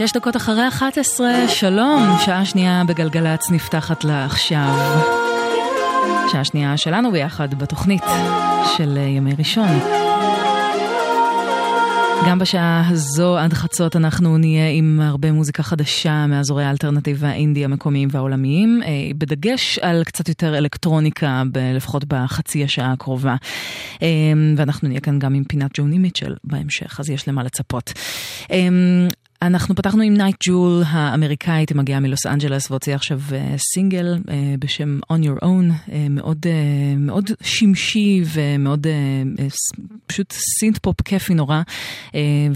שש 0.06 0.12
דקות 0.12 0.36
אחרי 0.36 0.68
11, 0.68 1.47
שלום, 1.47 2.18
שעה 2.26 2.45
שנייה 2.45 2.84
בגלגלצ 2.88 3.51
נפתחת 3.51 4.03
לה 4.03 4.26
עכשיו. 4.26 5.01
שעה 6.32 6.43
שנייה 6.43 6.78
שלנו 6.78 7.12
ביחד 7.12 7.53
בתוכנית 7.53 8.03
של 8.78 8.97
ימי 8.97 9.34
ראשון. 9.38 9.68
גם 12.28 12.39
בשעה 12.39 12.84
הזו 12.89 13.38
עד 13.38 13.53
חצות 13.53 13.95
אנחנו 13.95 14.38
נהיה 14.38 14.70
עם 14.70 14.99
הרבה 15.03 15.32
מוזיקה 15.32 15.64
חדשה 15.64 16.26
מאזורי 16.28 16.64
האלטרנטיב 16.64 17.18
והאינדי 17.20 17.66
המקומיים 17.66 18.10
והעולמיים, 18.12 18.82
אה, 18.86 18.89
בדגש 19.18 19.80
על 19.80 20.03
קצת 20.03 20.30
יותר 20.30 20.58
אלקטרוניקה, 20.58 21.43
לפחות 21.76 22.06
בחצי 22.06 22.64
השעה 22.64 22.91
הקרובה. 22.91 23.36
אה, 24.01 24.08
ואנחנו 24.58 24.88
נהיה 24.88 24.99
כאן 24.99 25.20
גם 25.20 25.34
עם 25.34 25.43
פינת 25.43 25.72
ג'וני 25.74 25.97
מיטשל 25.97 26.36
בהמשך, 26.43 26.99
אז 26.99 27.10
יש 27.10 27.28
למה 27.28 27.43
לצפות. 27.43 27.93
אנחנו 29.42 29.76
פתחנו 29.76 30.04
עם 30.04 30.14
נייט 30.14 30.36
ג'ול 30.48 30.84
האמריקאית, 30.88 31.70
היא 31.70 31.78
מגיעה 31.78 32.00
מלוס 32.00 32.26
אנג'לס 32.26 32.72
והוציאה 32.72 32.96
עכשיו 32.96 33.22
אה, 33.34 33.56
סינגל 33.74 34.18
אה, 34.30 34.56
בשם 34.60 35.00
On 35.14 35.26
Your 35.26 35.44
Own, 35.44 35.92
אה, 35.92 36.08
מאוד, 36.10 36.46
מאוד 36.98 37.30
שמשי 37.44 38.24
ומאוד 38.34 38.88
פשוט 40.08 40.34
synth 40.60 40.78
pop 40.78 41.01
כיפי 41.02 41.34
נורא. 41.34 41.62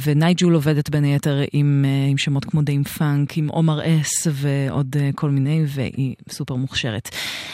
ונייט 0.03 0.37
ג'ול 0.41 0.53
עובדת 0.53 0.89
בין 0.89 1.03
היתר 1.03 1.41
עם, 1.53 1.85
עם 2.09 2.17
שמות 2.17 2.45
כמו 2.45 2.61
דאם 2.61 2.83
פאנק, 2.83 3.37
עם 3.37 3.47
עומר 3.47 3.79
אס 3.81 4.27
ועוד 4.31 4.95
כל 5.15 5.29
מיני, 5.29 5.63
והיא 5.67 6.15
סופר 6.29 6.55
מוכשרת. 6.55 7.09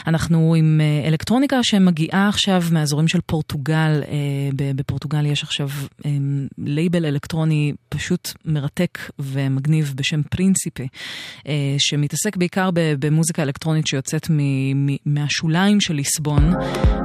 אנחנו 0.08 0.56
עם 0.56 0.82
אלקטרוניקה 1.08 1.60
שמגיעה 1.64 2.28
עכשיו 2.28 2.64
מהאזורים 2.72 3.08
של 3.08 3.20
פורטוגל, 3.26 4.02
בפורטוגל 4.56 5.26
יש 5.26 5.44
עכשיו 5.44 5.70
לייבל 6.58 7.06
אלקטרוני 7.06 7.74
פשוט 7.90 8.30
מרתק 8.46 9.00
ומגניב 9.26 9.94
בשם 9.96 10.22
פרינסיפי, 10.24 10.88
אה, 11.48 11.76
שמתעסק 11.78 12.38
בעיקר 12.38 12.70
במוזיקה 12.74 13.44
אלקטרונית 13.44 13.88
שיוצאת 13.88 14.28
מהשוליים 15.06 15.82
של 15.82 15.94
ליסבון, 15.94 16.54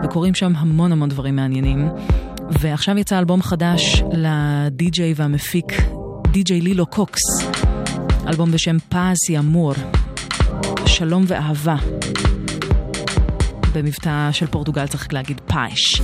וקורים 0.04 0.34
שם 0.34 0.52
המון 0.56 0.92
המון 0.92 1.08
דברים 1.08 1.36
מעניינים. 1.36 1.88
ועכשיו 2.50 2.98
יצא 2.98 3.18
אלבום 3.18 3.42
חדש 3.42 4.02
לדי-ג'יי 4.12 5.12
והמפיק, 5.16 5.72
די-ג'יי 6.32 6.60
לילו 6.60 6.86
קוקס, 6.86 7.20
אלבום 8.26 8.52
בשם 8.52 8.76
Paz 8.88 9.16
e 9.30 9.38
Amor, 9.38 9.74
שלום 10.86 11.24
ואהבה. 11.26 11.76
במבטא 13.74 14.28
של 14.32 14.46
פורטוגל 14.46 14.86
צריך 14.86 15.12
להגיד 15.12 15.40
פאש. 15.46 16.02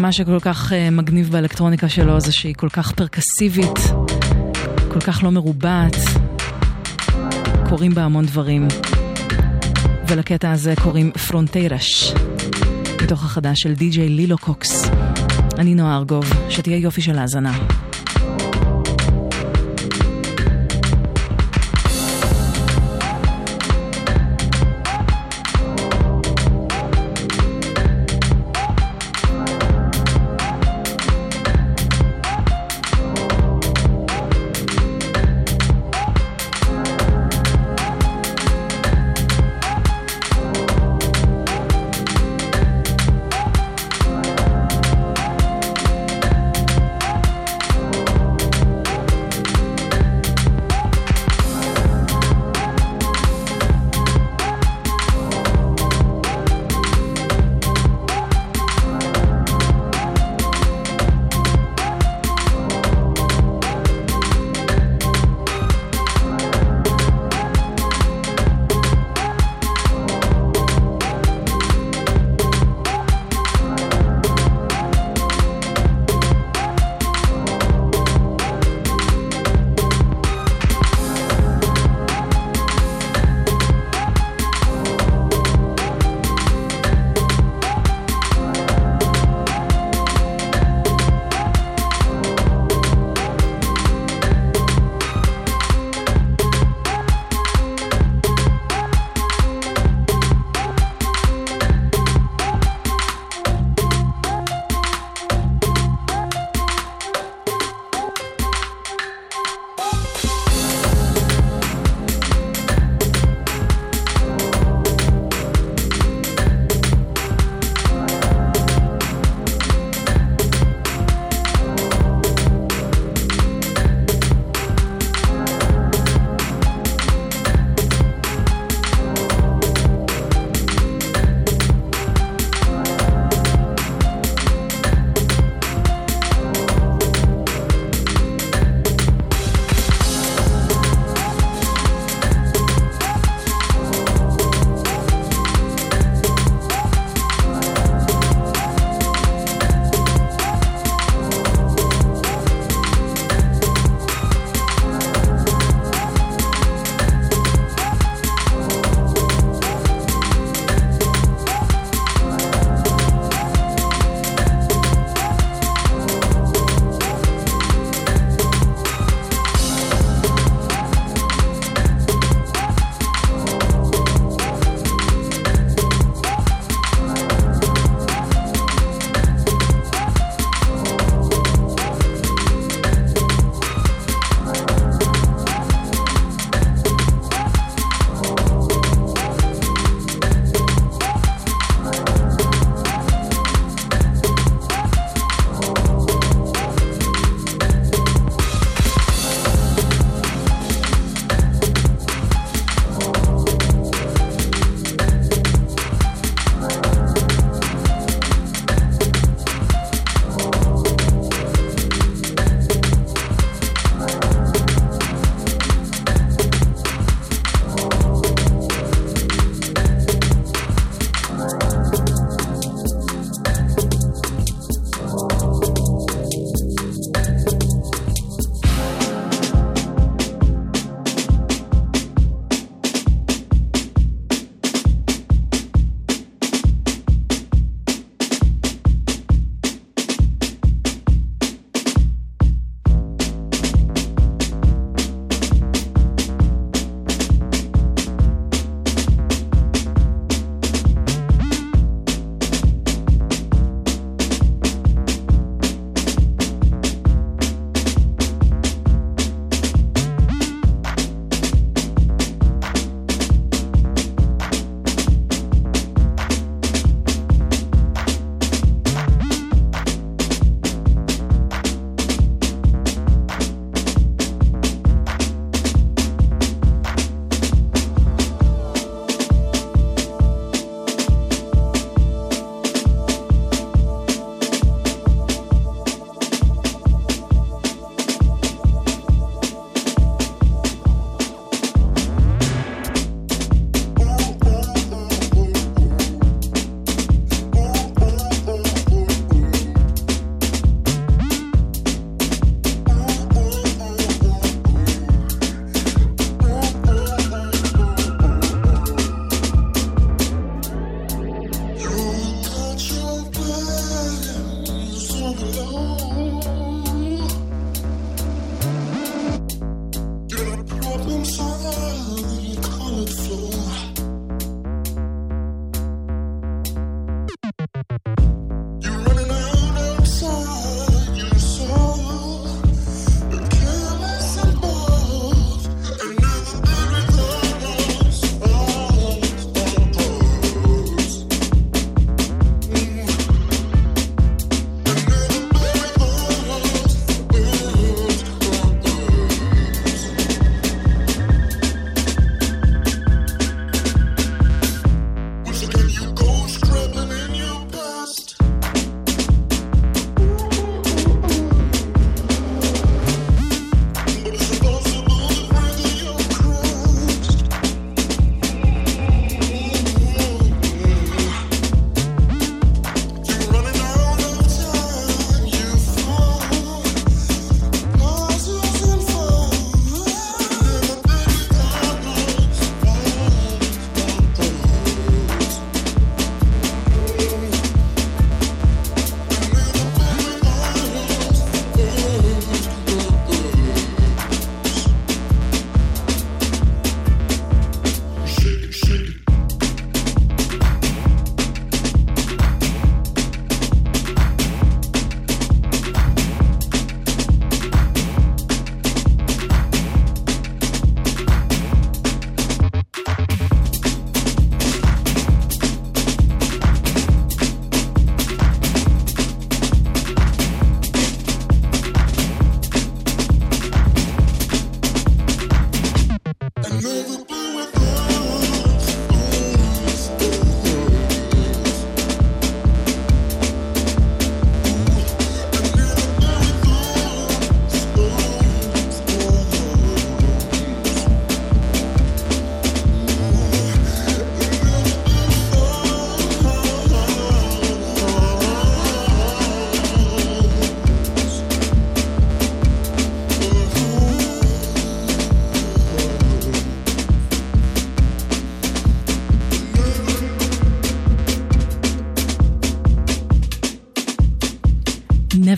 מה 0.00 0.12
שכל 0.12 0.40
כך 0.40 0.72
אה, 0.72 0.90
מגניב 0.90 1.30
באלקטרוניקה 1.30 1.88
שלו 1.88 2.20
זה 2.20 2.32
שהיא 2.32 2.54
כל 2.54 2.68
כך 2.68 2.92
פרקסיבית, 2.92 3.78
כל 4.92 5.00
כך 5.00 5.24
לא 5.24 5.30
מרובעת, 5.30 5.96
קורים 7.68 7.94
בה 7.94 8.02
המון 8.02 8.26
דברים. 8.26 8.68
ולקטע 10.08 10.50
הזה 10.50 10.74
קוראים 10.82 11.12
פרונטיירש, 11.28 12.14
מתוך 13.02 13.24
החדש 13.24 13.60
של 13.60 13.74
די.ג'יי 13.74 14.08
לילו 14.08 14.38
קוקס. 14.38 14.90
אני 15.58 15.74
נועה 15.74 15.96
ארגוב, 15.96 16.24
שתהיה 16.48 16.76
יופי 16.76 17.02
של 17.02 17.18
האזנה. 17.18 17.52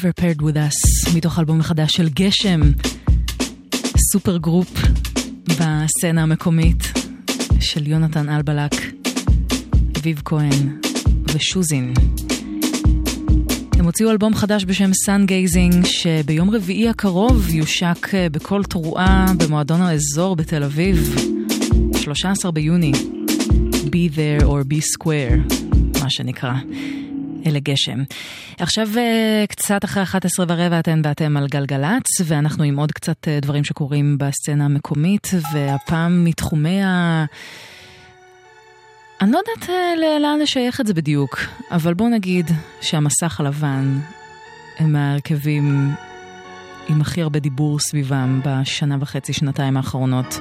Never 0.04 0.20
Paired 0.20 0.42
With 0.42 0.56
Us, 0.56 1.16
מתוך 1.16 1.38
אלבום 1.38 1.62
חדש 1.62 1.92
של 1.92 2.08
גשם, 2.08 2.60
supergroup 4.12 4.78
בסצנה 5.48 6.22
המקומית 6.22 6.92
של 7.60 7.86
יונתן 7.86 8.28
אלבלק, 8.28 8.72
אביב 9.98 10.22
כהן 10.24 10.80
ושוזין. 11.34 11.94
הם 13.72 13.84
הוציאו 13.84 14.10
אלבום 14.10 14.34
חדש 14.34 14.64
בשם 14.64 14.90
Sun 14.90 15.28
Gazing, 15.28 15.86
שביום 15.86 16.50
רביעי 16.50 16.88
הקרוב 16.88 17.50
יושק 17.50 18.14
אה, 18.14 18.28
בכל 18.28 18.62
תרועה 18.64 19.26
במועדון 19.38 19.80
האזור 19.80 20.36
בתל 20.36 20.62
אביב, 20.62 21.16
13 21.96 22.52
ביוני. 22.52 22.92
Be 23.72 24.16
there 24.16 24.42
or 24.42 24.72
be 24.72 24.80
square, 24.80 25.54
מה 26.02 26.10
שנקרא. 26.10 26.52
אלה 27.46 27.58
גשם. 27.60 28.02
עכשיו 28.58 28.88
אה, 28.96 29.44
קצת 29.48 29.84
אחרי 29.84 30.02
11 30.02 30.46
ורבע 30.48 30.78
אתן 30.78 31.00
ואתם 31.04 31.36
על 31.36 31.46
גלגלצ, 31.46 32.20
ואנחנו 32.24 32.64
עם 32.64 32.78
עוד 32.78 32.92
קצת 32.92 33.28
אה, 33.28 33.38
דברים 33.42 33.64
שקורים 33.64 34.18
בסצנה 34.18 34.64
המקומית, 34.64 35.30
והפעם 35.52 36.24
מתחומי 36.24 36.82
ה... 36.82 37.24
אני 39.20 39.32
לא 39.32 39.38
יודעת 39.38 39.70
אה, 39.70 40.18
לאן 40.20 40.38
לשייך 40.38 40.80
את 40.80 40.86
זה 40.86 40.94
בדיוק, 40.94 41.40
אבל 41.70 41.94
בואו 41.94 42.08
נגיד 42.08 42.50
שהמסך 42.80 43.40
הלבן 43.40 43.98
הם 44.78 44.92
מההרכבים 44.92 45.94
עם 46.88 47.00
הכי 47.00 47.22
הרבה 47.22 47.38
דיבור 47.38 47.78
סביבם 47.78 48.40
בשנה 48.44 48.96
וחצי, 49.00 49.32
שנתיים 49.32 49.76
האחרונות. 49.76 50.40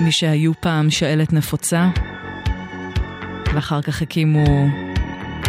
מי 0.00 0.12
שהיו 0.12 0.52
פעם 0.60 0.90
שאלת 0.90 1.32
נפוצה, 1.32 1.88
ואחר 3.54 3.82
כך 3.82 4.02
הקימו 4.02 4.44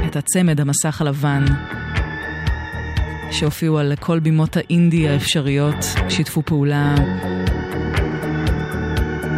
את 0.05 0.15
הצמד 0.15 0.59
המסך 0.59 1.01
הלבן, 1.01 1.45
שהופיעו 3.31 3.77
על 3.77 3.93
כל 3.99 4.19
בימות 4.19 4.57
האינדי 4.57 5.09
האפשריות, 5.09 5.85
שיתפו 6.09 6.41
פעולה 6.45 6.95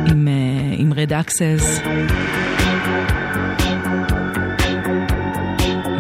עם, 0.07 0.27
אה, 0.27 0.76
עם 0.77 0.94
רד 0.94 1.14
אקסס. 1.14 1.80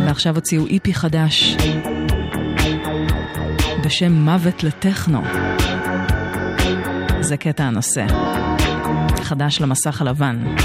ועכשיו 0.05 0.35
הוציאו 0.35 0.67
איפי 0.67 0.93
חדש 0.93 1.57
בשם 3.85 4.11
מוות 4.11 4.63
לטכנו. 4.63 5.21
זה 7.19 7.37
קטע 7.37 7.63
הנושא. 7.63 8.05
חדש 9.21 9.61
למסך 9.61 10.01
הלבן. 10.01 10.55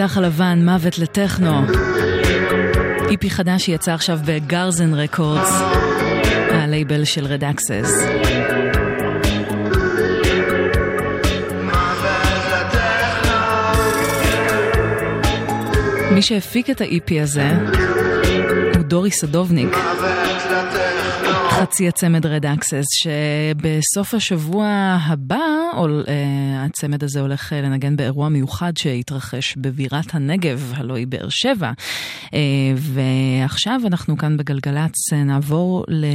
המסך 0.00 0.16
הלבן, 0.16 0.64
מוות 0.64 0.98
לטכנו. 0.98 1.60
EP 3.10 3.30
חדש 3.30 3.64
שיצא 3.64 3.92
עכשיו 3.92 4.18
בגרזן 4.24 4.94
רקורדס, 4.94 5.52
הלייבל 6.50 7.04
של 7.04 7.26
רד 7.26 7.44
אקסס. 7.44 7.92
מי 16.10 16.22
שהפיק 16.22 16.70
את 16.70 16.80
ה-EP 16.80 17.22
הזה 17.22 17.50
הוא 18.74 18.82
דורי 18.82 19.10
סדובניק. 19.10 19.76
חצי 21.60 21.88
הצמד 21.88 22.26
רד 22.26 22.46
אקסס, 22.46 22.84
שבסוף 23.02 24.14
השבוע 24.14 24.66
הבא, 25.00 25.36
או, 25.76 25.86
uh, 26.02 26.08
הצמד 26.56 27.04
הזה 27.04 27.20
הולך 27.20 27.52
uh, 27.52 27.54
לנגן 27.54 27.96
באירוע 27.96 28.28
מיוחד 28.28 28.76
שהתרחש 28.76 29.56
בבירת 29.56 30.14
הנגב, 30.14 30.72
הלוא 30.76 30.96
היא 30.96 31.06
באר 31.06 31.28
שבע. 31.28 31.72
Uh, 32.26 32.30
ועכשיו 32.76 33.80
אנחנו 33.86 34.16
כאן 34.18 34.36
בגלגלצ 34.36 35.12
uh, 35.12 35.16
נעבור 35.16 35.84
ל... 35.88 36.06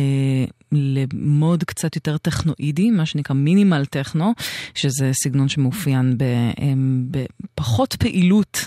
למוד 0.76 1.64
קצת 1.64 1.96
יותר 1.96 2.18
טכנואידי, 2.18 2.92
מה 2.92 3.06
שנקרא 3.06 3.36
מינימל 3.36 3.86
טכנו, 3.86 4.34
שזה 4.76 5.12
סגנון 5.14 5.50
שמאופיין 5.50 6.18
בפחות 7.12 7.96
פעילות 7.96 8.60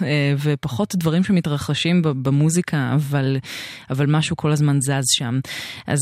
ופחות 0.42 0.94
דברים 0.96 1.24
שמתרחשים 1.24 2.02
במוזיקה, 2.02 2.92
אבל, 2.94 3.36
אבל 3.90 4.06
משהו 4.06 4.36
כל 4.36 4.52
הזמן 4.52 4.80
זז 4.80 5.04
שם. 5.16 5.40
אז 5.86 6.00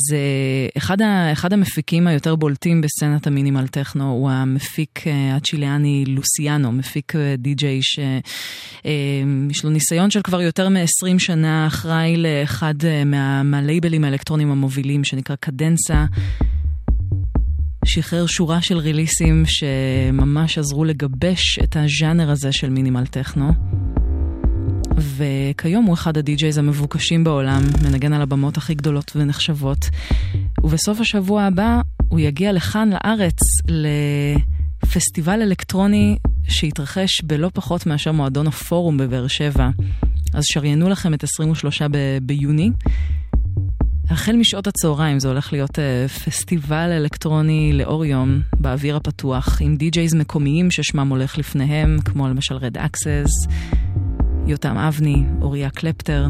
אחד, 0.76 1.02
ה, 1.02 1.32
אחד 1.32 1.52
המפיקים 1.52 2.06
היותר 2.06 2.36
בולטים 2.36 2.80
בסצנת 2.80 3.26
המינימל 3.26 3.66
טכנו 3.66 4.10
הוא 4.10 4.30
המפיק 4.30 5.04
הצ'יליאני 5.32 6.04
לוסיאנו, 6.06 6.72
מפיק 6.72 7.12
די-ג'יי 7.38 7.80
שיש 7.82 9.64
לו 9.64 9.70
ניסיון 9.70 10.10
של 10.10 10.22
כבר 10.22 10.42
יותר 10.42 10.68
מ-20 10.68 11.18
שנה, 11.18 11.66
אחראי 11.66 12.16
לאחד 12.16 12.74
מה, 13.06 13.42
מהלייבלים 13.42 14.04
האלקטרונים 14.04 14.50
המובילים 14.50 15.04
שנקרא 15.04 15.36
קדנסה. 15.36 16.04
שחרר 17.84 18.26
שורה 18.26 18.62
של 18.62 18.78
ריליסים 18.78 19.42
שממש 19.46 20.58
עזרו 20.58 20.84
לגבש 20.84 21.58
את 21.62 21.76
הז'אנר 21.76 22.30
הזה 22.30 22.52
של 22.52 22.70
מינימל 22.70 23.06
טכנו. 23.06 23.83
וכיום 24.96 25.84
הוא 25.84 25.94
אחד 25.94 26.18
ה 26.18 26.28
DJs 26.28 26.58
המבוקשים 26.58 27.24
בעולם, 27.24 27.62
מנגן 27.82 28.12
על 28.12 28.22
הבמות 28.22 28.56
הכי 28.56 28.74
גדולות 28.74 29.12
ונחשבות. 29.16 29.90
ובסוף 30.62 31.00
השבוע 31.00 31.42
הבא 31.42 31.80
הוא 32.08 32.20
יגיע 32.20 32.52
לכאן, 32.52 32.90
לארץ, 32.90 33.38
לפסטיבל 34.82 35.42
אלקטרוני 35.42 36.16
שיתרחש 36.48 37.20
בלא 37.22 37.50
פחות 37.54 37.86
מאשר 37.86 38.12
מועדון 38.12 38.46
הפורום 38.46 38.96
בבאר 38.96 39.26
שבע. 39.26 39.68
אז 40.34 40.44
שריינו 40.44 40.88
לכם 40.88 41.14
את 41.14 41.24
23 41.24 41.82
ב- 41.82 42.18
ביוני. 42.22 42.70
החל 44.10 44.36
משעות 44.36 44.66
הצהריים 44.66 45.18
זה 45.18 45.28
הולך 45.28 45.52
להיות 45.52 45.78
אה, 45.78 46.08
פסטיבל 46.08 46.90
אלקטרוני 46.92 47.72
לאור 47.72 48.04
יום 48.04 48.40
באוויר 48.60 48.96
הפתוח 48.96 49.58
עם 49.60 49.76
DJs 49.76 50.14
מקומיים 50.14 50.70
ששמם 50.70 51.08
הולך 51.08 51.38
לפניהם, 51.38 51.96
כמו 52.04 52.28
למשל 52.28 52.54
רד 52.54 52.78
אקסס, 52.78 53.30
יותם 54.46 54.76
אבני, 54.76 55.24
אוריה 55.40 55.70
קלפטר, 55.70 56.26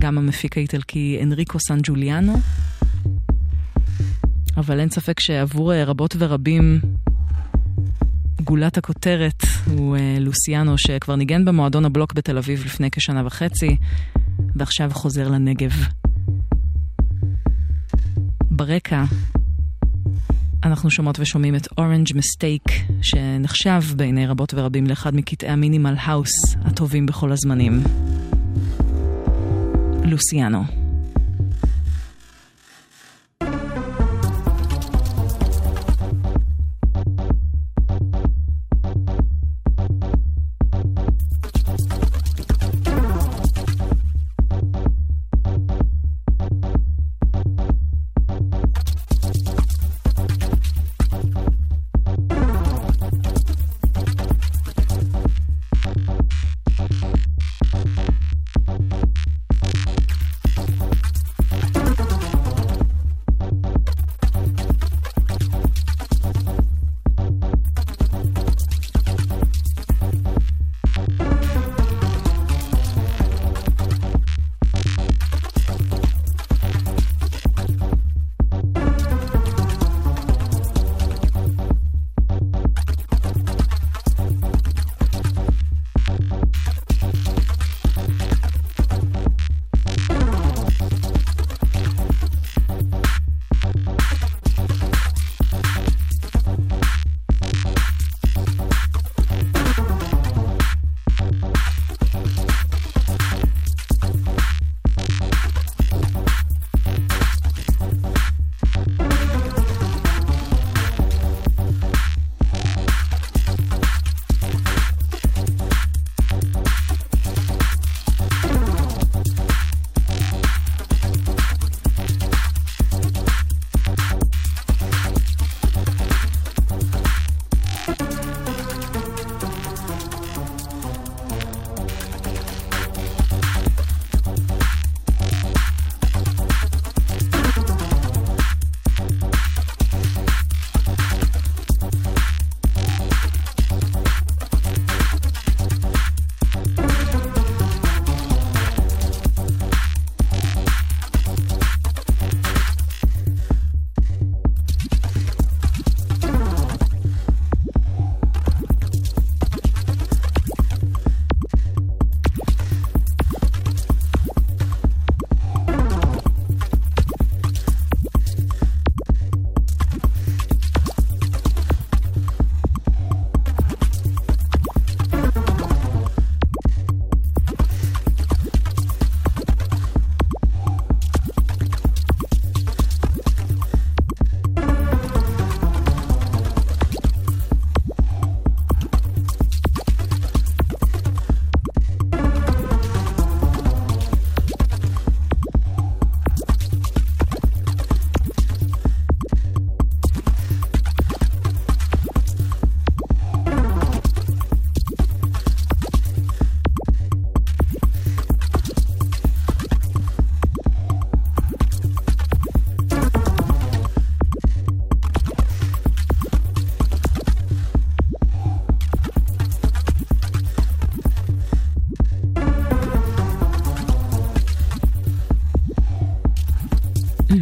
גם 0.00 0.18
המפיק 0.18 0.56
האיטלקי 0.56 1.18
אנריקו 1.22 1.58
סן 1.60 1.78
ג'וליאנו. 1.82 2.34
אבל 4.56 4.80
אין 4.80 4.90
ספק 4.90 5.20
שעבור 5.20 5.72
uh, 5.72 5.76
רבות 5.86 6.14
ורבים 6.18 6.80
גולת 8.42 8.78
הכותרת 8.78 9.42
הוא 9.66 9.96
uh, 9.96 10.00
לוסיאנו 10.20 10.78
שכבר 10.78 11.16
ניגן 11.16 11.44
במועדון 11.44 11.84
הבלוק 11.84 12.12
בתל 12.12 12.38
אביב 12.38 12.62
לפני 12.64 12.90
כשנה 12.90 13.26
וחצי 13.26 13.76
ועכשיו 14.56 14.90
חוזר 14.92 15.28
לנגב. 15.28 15.72
ברקע 18.50 19.04
אנחנו 20.64 20.90
שומעות 20.90 21.18
ושומעים 21.20 21.54
את 21.54 21.68
אורנג' 21.78 22.06
מסטייק, 22.14 22.62
שנחשב 23.02 23.80
בעיני 23.96 24.26
רבות 24.26 24.54
ורבים 24.54 24.86
לאחד 24.86 25.14
מקטעי 25.14 25.48
המינימל 25.48 25.94
האוס 25.98 26.30
הטובים 26.64 27.06
בכל 27.06 27.32
הזמנים. 27.32 27.82
לוסיאנו. 30.04 30.81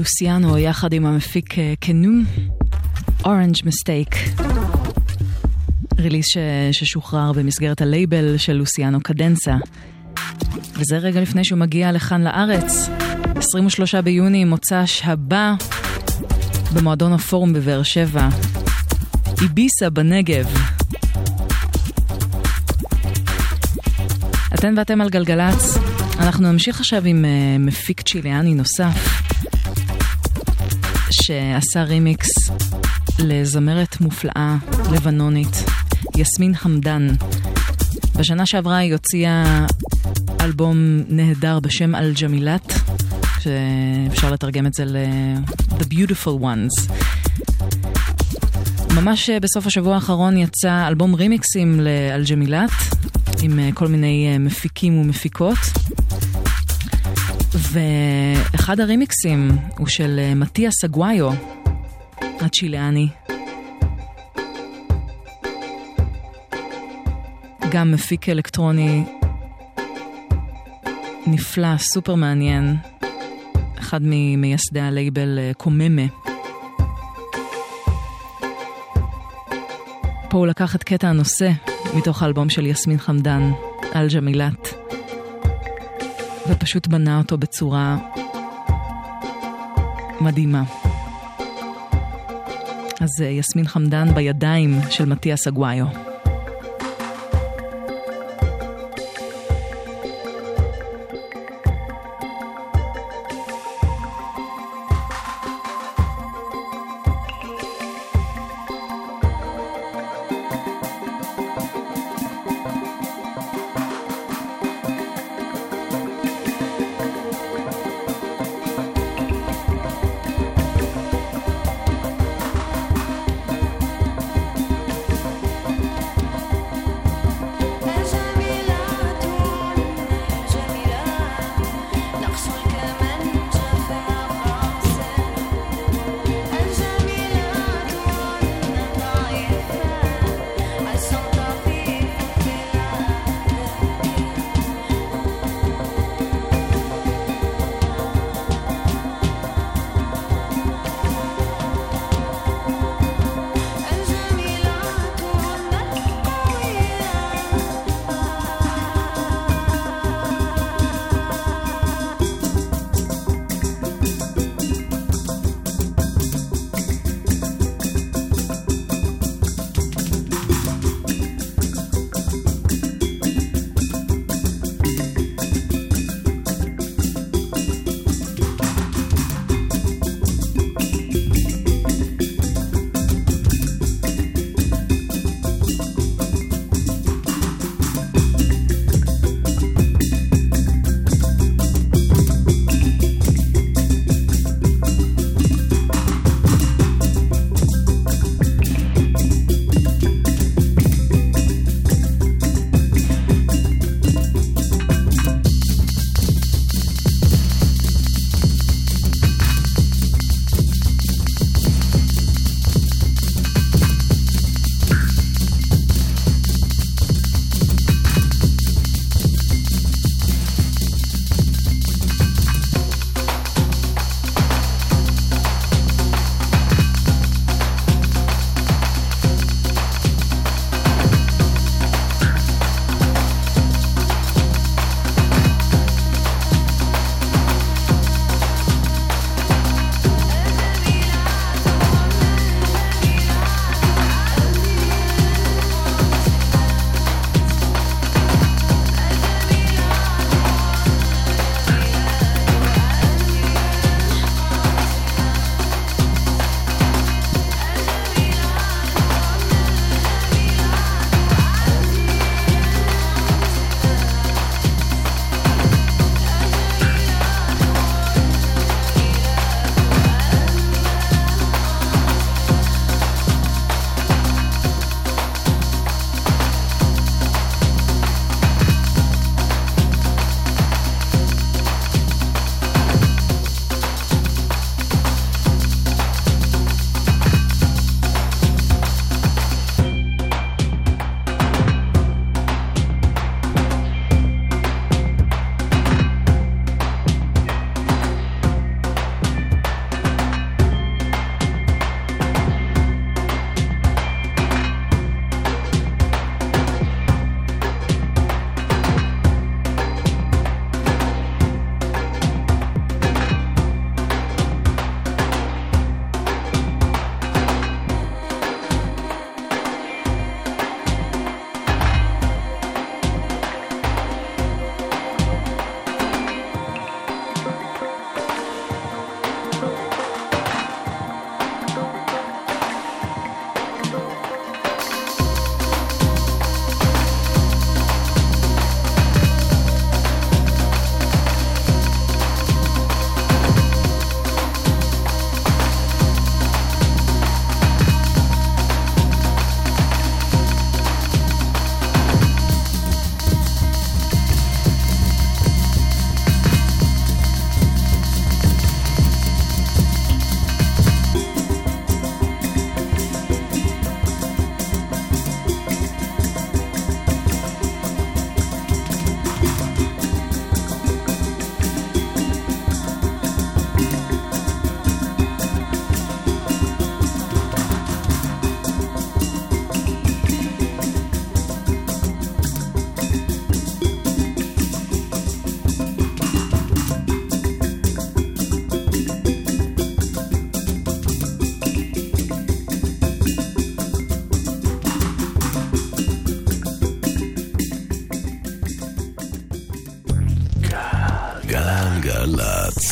לוסיאנו 0.00 0.58
יחד 0.58 0.92
עם 0.92 1.06
המפיק 1.06 1.58
אה, 1.58 1.74
קנו, 1.80 2.12
Orange 3.22 3.62
Mistake. 3.64 4.42
ריליס. 5.98 6.26
ששוחרר 6.72 7.32
במסגרת 7.32 7.80
הלייבל 7.80 8.36
של 8.36 8.52
לוסיאנו 8.52 9.00
קדנסה. 9.00 9.56
וזה 10.74 10.98
רגע 10.98 11.20
לפני 11.20 11.44
שהוא 11.44 11.58
מגיע 11.58 11.92
לכאן 11.92 12.22
לארץ. 12.22 12.88
23 13.36 13.94
ביוני, 13.94 14.44
מוצ"ש 14.44 15.02
הבא, 15.04 15.54
במועדון 16.74 17.12
הפורום 17.12 17.52
בבאר 17.52 17.82
שבע. 17.82 18.28
איביסה 19.42 19.90
בנגב. 19.90 20.46
אתן 24.54 24.74
ואתם 24.76 25.00
על 25.00 25.10
גלגלצ. 25.10 25.78
אנחנו 26.18 26.52
נמשיך 26.52 26.80
עכשיו 26.80 27.04
עם 27.04 27.24
uh, 27.24 27.28
מפיק 27.58 28.00
צ'יליאני 28.00 28.54
נוסף, 28.54 29.19
שעשה 31.10 31.82
רימיקס 31.82 32.28
לזמרת 33.18 34.00
מופלאה 34.00 34.56
לבנונית, 34.92 35.64
יסמין 36.16 36.54
חמדן. 36.54 37.08
בשנה 38.18 38.46
שעברה 38.46 38.76
היא 38.76 38.92
הוציאה 38.92 39.66
אלבום 40.40 40.76
נהדר 41.08 41.60
בשם 41.60 41.94
אל-ג'מילת, 41.94 42.72
שאפשר 43.40 44.32
לתרגם 44.32 44.66
את 44.66 44.74
זה 44.74 44.84
ל-The 44.84 45.84
Beautiful 45.84 46.42
Ones. 46.42 46.92
ממש 48.94 49.30
אה, 49.30 49.40
בסוף 49.40 49.66
השבוע 49.66 49.94
האחרון 49.94 50.36
יצא 50.36 50.88
אלבום 50.88 51.14
רימיקסים 51.14 51.80
לאלג'מילת, 51.80 52.70
עם 53.42 53.58
אה, 53.58 53.68
כל 53.74 53.88
מיני 53.88 54.28
אה, 54.32 54.38
מפיקים 54.38 54.98
ומפיקות. 54.98 55.58
ואחד 57.72 58.80
הרימיקסים 58.80 59.50
הוא 59.78 59.86
של 59.86 60.18
אה, 60.18 60.34
מתיה 60.34 60.70
סגוויו, 60.70 61.30
הצ'יליאני. 62.40 63.08
גם 67.70 67.92
מפיק 67.92 68.28
אלקטרוני 68.28 69.04
נפלא, 71.26 71.76
סופר 71.78 72.14
מעניין. 72.14 72.76
אחד 73.78 74.00
ממייסדי 74.02 74.80
הלייבל 74.80 75.38
אה, 75.38 75.50
קוממה. 75.56 76.02
פה 80.30 80.38
הוא 80.38 80.46
לקח 80.46 80.76
את 80.76 80.84
קטע 80.84 81.08
הנושא 81.08 81.50
מתוך 81.96 82.22
האלבום 82.22 82.50
של 82.50 82.66
יסמין 82.66 82.98
חמדן, 82.98 83.50
אל-ג'מילת, 83.96 84.79
ופשוט 86.50 86.86
בנה 86.86 87.18
אותו 87.18 87.38
בצורה 87.38 87.96
מדהימה. 90.20 90.62
אז 93.00 93.22
אה, 93.22 93.26
יסמין 93.26 93.68
חמדן 93.68 94.14
בידיים 94.14 94.78
של 94.90 95.04
מתיאס 95.04 95.46
אגוויו. 95.46 96.09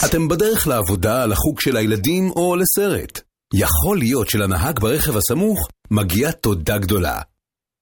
אתם 0.09 0.28
בדרך 0.28 0.66
לעבודה, 0.66 1.26
לחוג 1.26 1.60
של 1.60 1.76
הילדים 1.76 2.30
או 2.30 2.56
לסרט. 2.56 3.20
יכול 3.55 3.98
להיות 3.98 4.28
שלנהג 4.30 4.80
ברכב 4.80 5.16
הסמוך 5.16 5.68
מגיעה 5.90 6.32
תודה 6.32 6.78
גדולה. 6.78 7.20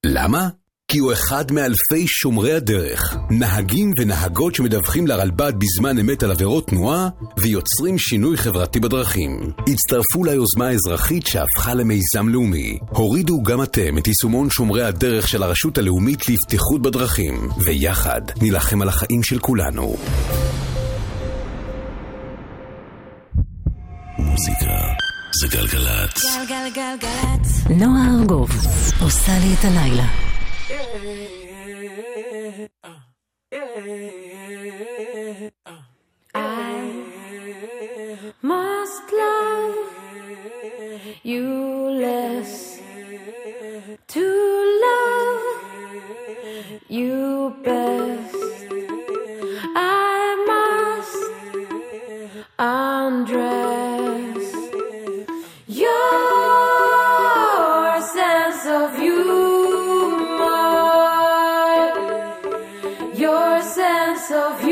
למה? 0.07 0.49
כי 0.91 0.99
הוא 0.99 1.13
אחד 1.13 1.53
מאלפי 1.53 2.07
שומרי 2.07 2.53
הדרך, 2.53 3.17
נהגים 3.31 3.93
ונהגות 3.99 4.55
שמדווחים 4.55 5.07
לרלב"ד 5.07 5.53
בזמן 5.59 5.99
אמת 5.99 6.23
על 6.23 6.31
עבירות 6.31 6.67
תנועה 6.67 7.09
ויוצרים 7.39 7.99
שינוי 7.99 8.37
חברתי 8.37 8.81
בדרכים. 8.81 9.53
הצטרפו 9.69 10.25
ליוזמה 10.25 10.67
האזרחית 10.67 11.27
שהפכה 11.27 11.75
למיזם 11.75 12.29
לאומי. 12.29 12.79
הורידו 12.89 13.43
גם 13.43 13.63
אתם 13.63 13.99
את 13.99 14.07
יישומון 14.07 14.51
שומרי 14.51 14.85
הדרך 14.85 15.29
של 15.29 15.43
הרשות 15.43 15.79
הלאומית 15.79 16.29
לבטיחות 16.29 16.83
בדרכים, 16.83 17.49
ויחד 17.65 18.23
נילחם 18.43 18.83
על 18.83 18.89
החיים 18.89 19.23
של 19.23 19.39
כולנו. 19.39 19.97
זה 25.46 25.48
גלגלצ. 25.48 26.24
גלגלגלגלצ. 26.36 27.68
נועה 27.70 28.08
ארגוב 28.20 28.50
עושה 29.02 29.32
לי 29.40 29.54
את 29.54 29.66
הלילה. 29.66 30.06
I 36.34 36.84
must 38.52 39.06
love 39.22 39.78
you 41.24 41.48
less 42.06 42.54
to 44.14 44.26
love 44.86 45.46
you 47.00 47.20
best. 47.66 48.36
I 49.76 50.22
must 50.52 51.24
undress 52.60 53.95
your 56.07 58.01
sense 58.03 58.67
of 58.67 58.97
humor, 58.97 60.37
your 63.15 63.63
sense 63.63 64.31
of 64.31 64.66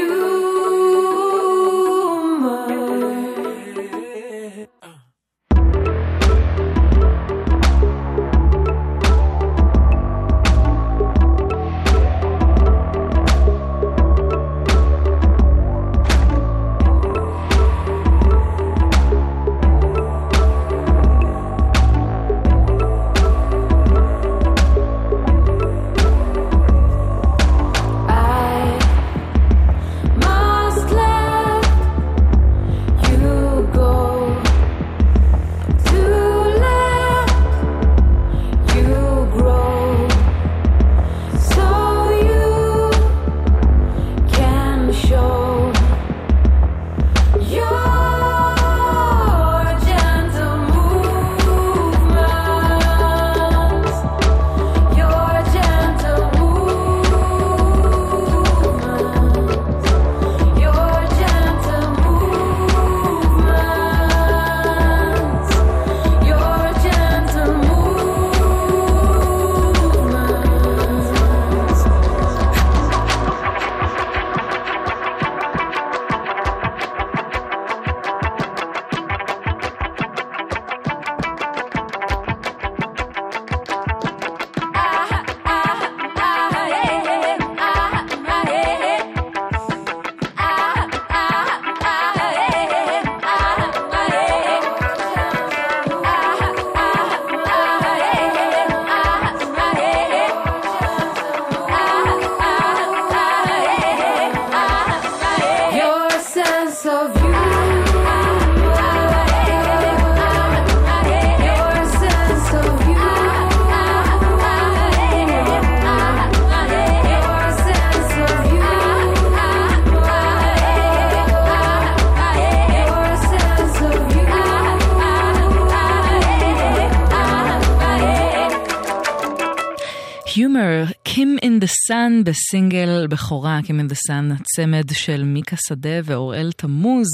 בסינגל 132.24 133.06
בכורה, 133.06 133.60
Kim 133.62 133.66
in 133.66 133.92
the 133.92 134.12
הצמד 134.12 134.84
של 134.92 135.22
מיקה 135.24 135.56
שדה 135.68 136.00
ואוראל 136.04 136.52
תמוז, 136.56 137.06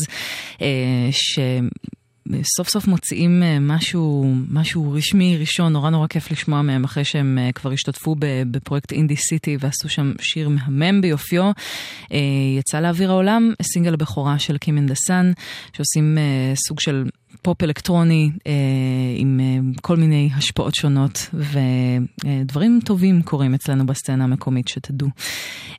אה, 0.62 1.08
שסוף 1.10 2.68
סוף 2.68 2.86
מוציאים 2.86 3.42
אה, 3.42 3.58
משהו, 3.60 4.34
משהו 4.48 4.92
רשמי 4.92 5.36
ראשון, 5.36 5.72
נורא 5.72 5.90
נורא 5.90 6.06
כיף 6.06 6.30
לשמוע 6.30 6.62
מהם 6.62 6.84
אחרי 6.84 7.04
שהם 7.04 7.38
אה, 7.40 7.52
כבר 7.52 7.72
השתתפו 7.72 8.16
בפרויקט 8.50 8.92
אינדי 8.92 9.16
סיטי 9.16 9.56
ועשו 9.60 9.88
שם 9.88 10.12
שיר 10.20 10.48
מהמם 10.48 11.00
ביופיו. 11.00 11.50
יצא 12.58 12.80
לאוויר 12.80 13.10
העולם 13.10 13.52
סינגל 13.62 13.96
בכורה 13.96 14.38
של 14.38 14.56
in 14.66 14.90
the 14.90 14.94
Sun, 15.08 15.40
שעושים 15.72 16.18
סוג 16.54 16.80
של 16.80 17.04
פופ 17.42 17.62
אלקטרוני 17.62 18.30
אה, 18.46 18.52
עם 19.16 19.40
אה, 19.42 19.58
כל 19.82 19.96
מיני 19.96 20.30
השפעות 20.36 20.74
שונות 20.74 21.30
ודברים 21.34 22.80
טובים 22.84 23.22
קורים 23.22 23.54
אצלנו 23.54 23.86
בסצנה 23.86 24.24
המקומית 24.24 24.68
שתדעו. 24.68 25.08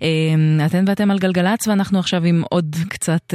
אה, 0.03 0.65
אתן 0.65 0.85
ואתם 0.88 1.11
על 1.11 1.19
גלגלצ 1.19 1.67
ואנחנו 1.67 1.99
עכשיו 1.99 2.23
עם 2.23 2.43
עוד 2.49 2.75
קצת 2.89 3.33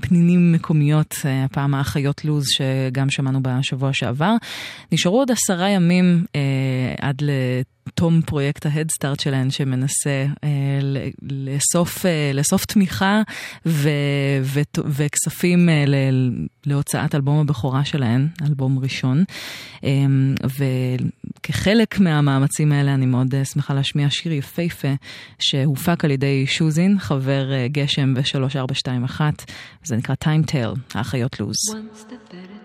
פנינים 0.00 0.52
מקומיות, 0.52 1.14
הפעם 1.44 1.74
האחיות 1.74 2.24
לוז 2.24 2.44
שגם 2.48 3.10
שמענו 3.10 3.42
בשבוע 3.42 3.92
שעבר. 3.92 4.34
נשארו 4.92 5.18
עוד 5.18 5.30
עשרה 5.30 5.68
ימים 5.70 6.24
עד 7.00 7.22
ל... 7.22 7.30
תום 7.94 8.22
פרויקט 8.22 8.66
ההדסטארט 8.66 9.20
שלהן 9.20 9.50
שמנסה 9.50 10.26
אה, 10.44 10.48
לאסוף, 11.22 12.06
אה, 12.06 12.30
לאסוף 12.34 12.64
תמיכה 12.64 13.22
ו, 13.66 13.90
ו, 14.42 14.60
וכספים 14.86 15.68
אה, 15.68 15.84
ל, 15.86 15.94
להוצאת 16.66 17.14
אלבום 17.14 17.38
הבכורה 17.38 17.84
שלהן, 17.84 18.28
אלבום 18.42 18.78
ראשון. 18.78 19.24
אה, 19.84 19.90
וכחלק 21.38 22.00
מהמאמצים 22.00 22.72
האלה 22.72 22.94
אני 22.94 23.06
מאוד 23.06 23.34
אה, 23.34 23.44
שמחה 23.44 23.74
להשמיע 23.74 24.10
שיר 24.10 24.32
יפהפה 24.32 24.94
שהופק 25.38 26.04
על 26.04 26.10
ידי 26.10 26.46
שוזין, 26.46 26.98
חבר 26.98 27.52
אה, 27.52 27.68
גשם 27.68 28.14
ב-3421, 28.14 29.20
זה 29.84 29.96
נקרא 29.96 30.14
טיימטייל, 30.14 30.70
האחיות 30.94 31.40
לוז. 31.40 31.56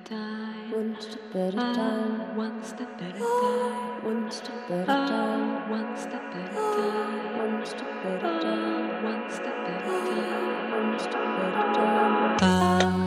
A 0.08 0.10
time. 0.10 0.47
One 0.78 0.96
step 1.02 1.36
at 1.36 1.54
a 1.56 1.58
time. 1.58 2.38
One 2.38 2.64
step 2.64 3.02
at 3.02 3.16
a 3.16 3.20
time. 3.20 4.06
One 4.06 4.30
step 4.30 4.70
at 4.70 4.84
a 4.84 4.86
time. 4.86 5.70
One 5.72 5.98
step 5.98 6.36
at 6.36 6.52
a 6.52 6.56
time. 6.56 7.38
One 7.40 7.66
step 7.66 8.06
at 8.06 8.24
a 8.24 8.40
time. 8.40 9.04
One 9.04 9.32
step 9.32 9.56
at 9.56 9.82
a 9.82 9.90
time. 9.90 10.72
One 10.72 11.00
step 11.00 11.16
at 11.16 11.74
a 11.74 12.38
time. 12.38 13.07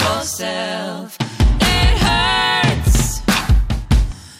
Yourself. 0.00 1.16
It 1.60 1.92
hurts, 2.06 3.22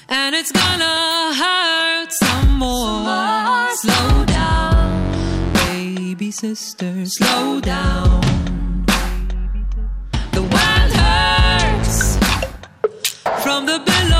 and 0.08 0.34
it's 0.34 0.52
gonna 0.52 1.34
hurt 1.42 2.10
some 2.12 2.58
more. 2.58 3.68
Slow 3.76 4.24
down, 4.26 5.12
baby 5.52 6.30
sister, 6.30 6.92
slow 7.06 7.60
down. 7.60 8.20
The 10.32 10.42
wild 10.54 10.92
hurts 11.02 12.16
from 13.44 13.66
the 13.66 13.78
billows 13.88 14.19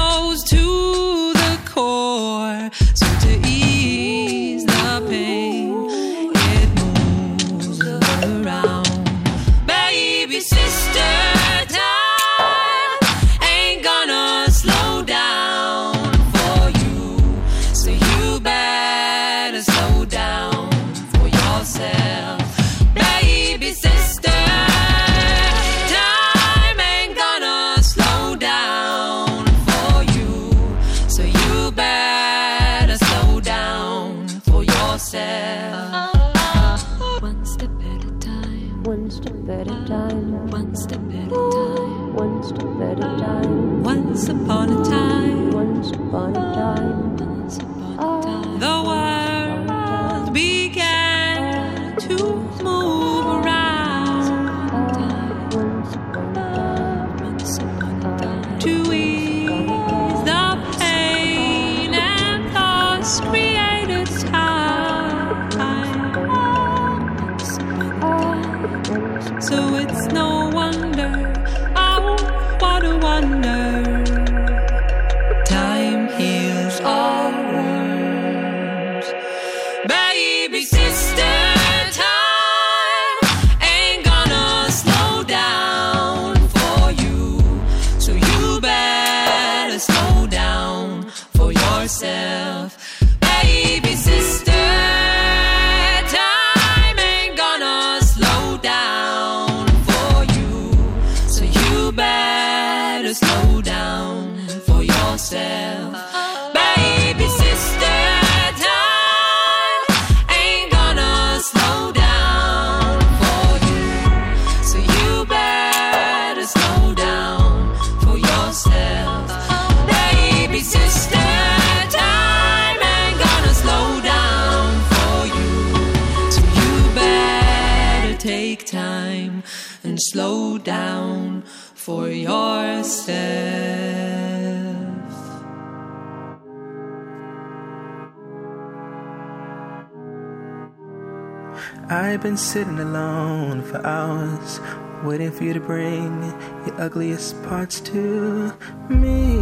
I've 141.92 142.22
been 142.22 142.36
sitting 142.36 142.78
alone 142.78 143.62
for 143.64 143.84
hours, 143.84 144.60
waiting 145.02 145.32
for 145.32 145.42
you 145.42 145.52
to 145.54 145.58
bring 145.58 146.22
your 146.64 146.80
ugliest 146.80 147.42
parts 147.42 147.80
to 147.80 148.52
me. 148.88 149.40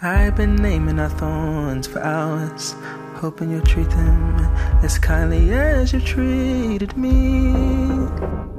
I've 0.00 0.34
been 0.36 0.56
naming 0.56 0.98
our 1.00 1.10
thorns 1.10 1.86
for 1.86 2.00
hours, 2.00 2.74
hoping 3.16 3.50
you'll 3.50 3.60
treat 3.60 3.90
them 3.90 4.36
as 4.82 4.98
kindly 4.98 5.52
as 5.52 5.92
you 5.92 6.00
treated 6.00 6.96
me. 6.96 8.55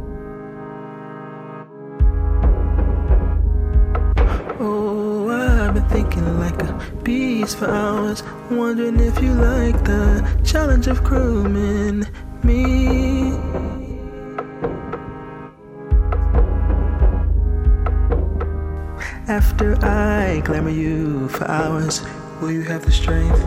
Been 5.80 5.90
thinking 5.90 6.40
like 6.40 6.60
a 6.64 7.02
beast 7.04 7.58
for 7.58 7.70
hours, 7.70 8.24
wondering 8.50 9.00
if 9.00 9.22
you 9.22 9.34
like 9.34 9.76
the 9.84 10.42
challenge 10.44 10.88
of 10.88 11.04
grooming 11.04 12.06
me. 12.44 13.32
After 19.28 19.78
I 19.84 20.40
glamour 20.46 20.70
you 20.70 21.28
for 21.30 21.48
hours, 21.48 22.02
will 22.42 22.52
you 22.52 22.64
have 22.64 22.86
the 22.86 22.92
strength, 22.92 23.42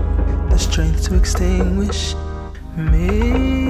the 0.51 0.59
strength 0.59 1.05
to 1.05 1.17
extinguish 1.17 2.15
me? 2.77 3.70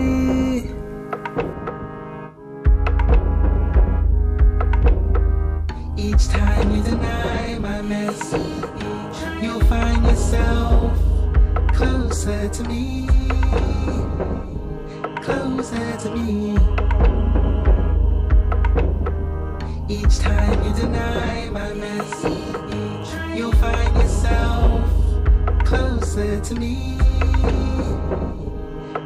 To 26.51 26.59
me, 26.59 26.99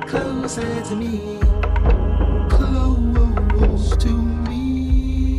closer 0.07 0.83
to 0.83 0.97
me, 0.97 1.39
close 2.49 3.95
to 3.99 4.09
me. 4.09 5.39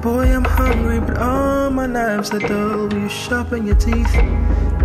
Boy, 0.00 0.26
I'm 0.30 0.44
hungry, 0.44 1.00
but 1.00 1.18
all 1.18 1.70
my 1.70 1.86
knives 1.86 2.32
are 2.32 2.38
dull. 2.38 2.94
You 2.94 3.08
sharpen 3.08 3.66
your 3.66 3.74
teeth 3.74 4.12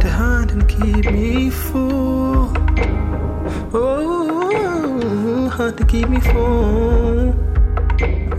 to 0.02 0.10
hunt 0.10 0.52
and 0.52 0.68
keep 0.68 1.12
me 1.12 1.52
full? 1.52 2.52
Oh, 3.72 5.48
hunt 5.50 5.78
to 5.78 5.86
keep 5.86 6.10
me 6.10 6.20
full. 6.22 7.34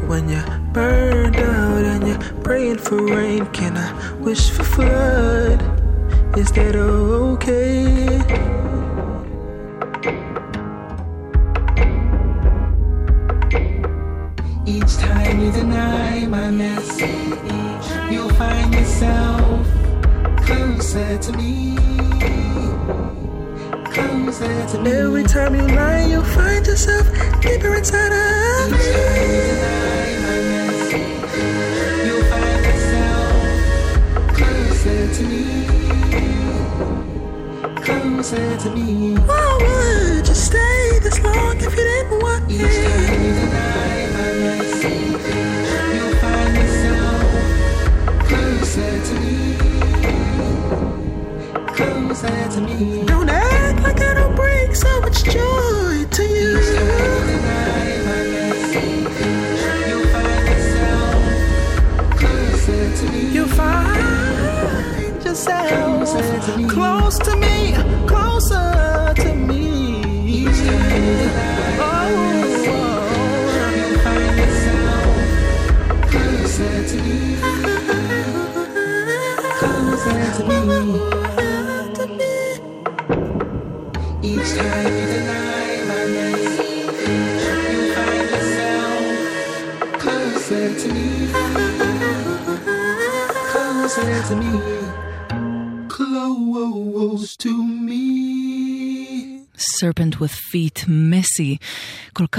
When 0.08 0.28
you're 0.28 0.57
burned 0.78 1.36
out 1.36 1.84
and 1.84 2.06
you're 2.06 2.42
praying 2.44 2.78
for 2.78 2.98
rain, 3.04 3.44
can 3.46 3.76
I 3.76 3.90
wish 4.18 4.50
for 4.50 4.62
flood? 4.62 5.60
Is 6.38 6.52
that 6.52 6.76
okay? 6.76 8.47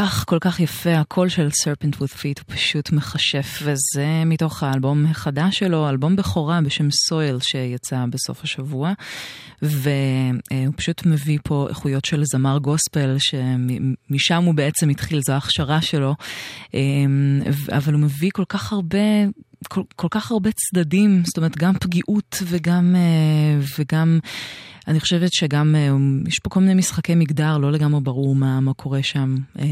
כך, 0.10 0.26
כל 0.26 0.38
כך 0.42 0.60
יפה, 0.60 1.00
הקול 1.00 1.30
של 1.30 1.48
Serpent 1.48 1.96
with 1.96 2.14
Feet 2.20 2.42
הוא 2.46 2.56
פשוט 2.56 2.92
מכשף, 2.92 3.60
וזה 3.64 4.24
מתוך 4.26 4.64
האלבום 4.64 5.06
החדש 5.06 5.60
שלו, 5.60 5.90
אלבום 5.90 6.16
בכורה 6.16 6.62
בשם 6.62 6.92
סויל 6.92 7.38
שיצא 7.40 8.06
בסוף 8.10 8.44
השבוע, 8.44 8.94
והוא 9.62 10.74
פשוט 10.76 11.06
מביא 11.06 11.38
פה 11.44 11.68
איכויות 11.70 12.06
של 12.06 12.24
זמר 12.24 12.58
גוספל, 12.58 13.16
שמשם 13.20 14.44
הוא 14.44 14.56
בעצם 14.56 14.90
התחיל, 14.90 15.22
זו 15.22 15.34
ההכשרה 15.34 15.82
שלו, 15.82 16.16
אבל 17.72 17.94
הוא 17.94 18.02
מביא 18.02 18.30
כל 18.34 18.46
כך 18.50 18.74
הרבה... 18.74 18.98
כל, 19.68 19.82
כל 19.96 20.08
כך 20.12 20.32
הרבה 20.32 20.50
צדדים, 20.52 21.22
זאת 21.26 21.38
אומרת 21.38 21.58
גם 21.58 21.74
פגיעות 21.80 22.44
וגם, 22.44 22.96
אה, 22.96 23.62
וגם 23.78 24.20
אני 24.90 25.00
חושבת 25.00 25.34
שגם 25.34 25.76
אה, 25.76 25.90
יש 26.28 26.40
פה 26.40 26.50
כל 26.50 26.60
מיני 26.60 26.74
משחקי 26.74 27.16
מגדר, 27.16 27.58
לא 27.58 27.72
לגמרי 27.72 28.02
ברור 28.02 28.36
מה, 28.36 28.60
מה 28.60 28.74
קורה 28.74 29.04
שם. 29.04 29.36
אה, 29.60 29.66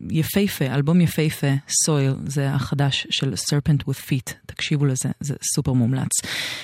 ויפהפה, 0.00 0.64
אלבום 0.66 1.00
יפהפה, 1.00 1.46
סויל, 1.84 2.14
זה 2.26 2.50
החדש 2.50 3.06
של 3.10 3.34
Serpent 3.34 3.82
with 3.88 4.10
Feet, 4.10 4.32
תקשיבו 4.46 4.84
לזה, 4.84 5.08
זה 5.20 5.34
סופר 5.54 5.72
מומלץ. 5.72 6.10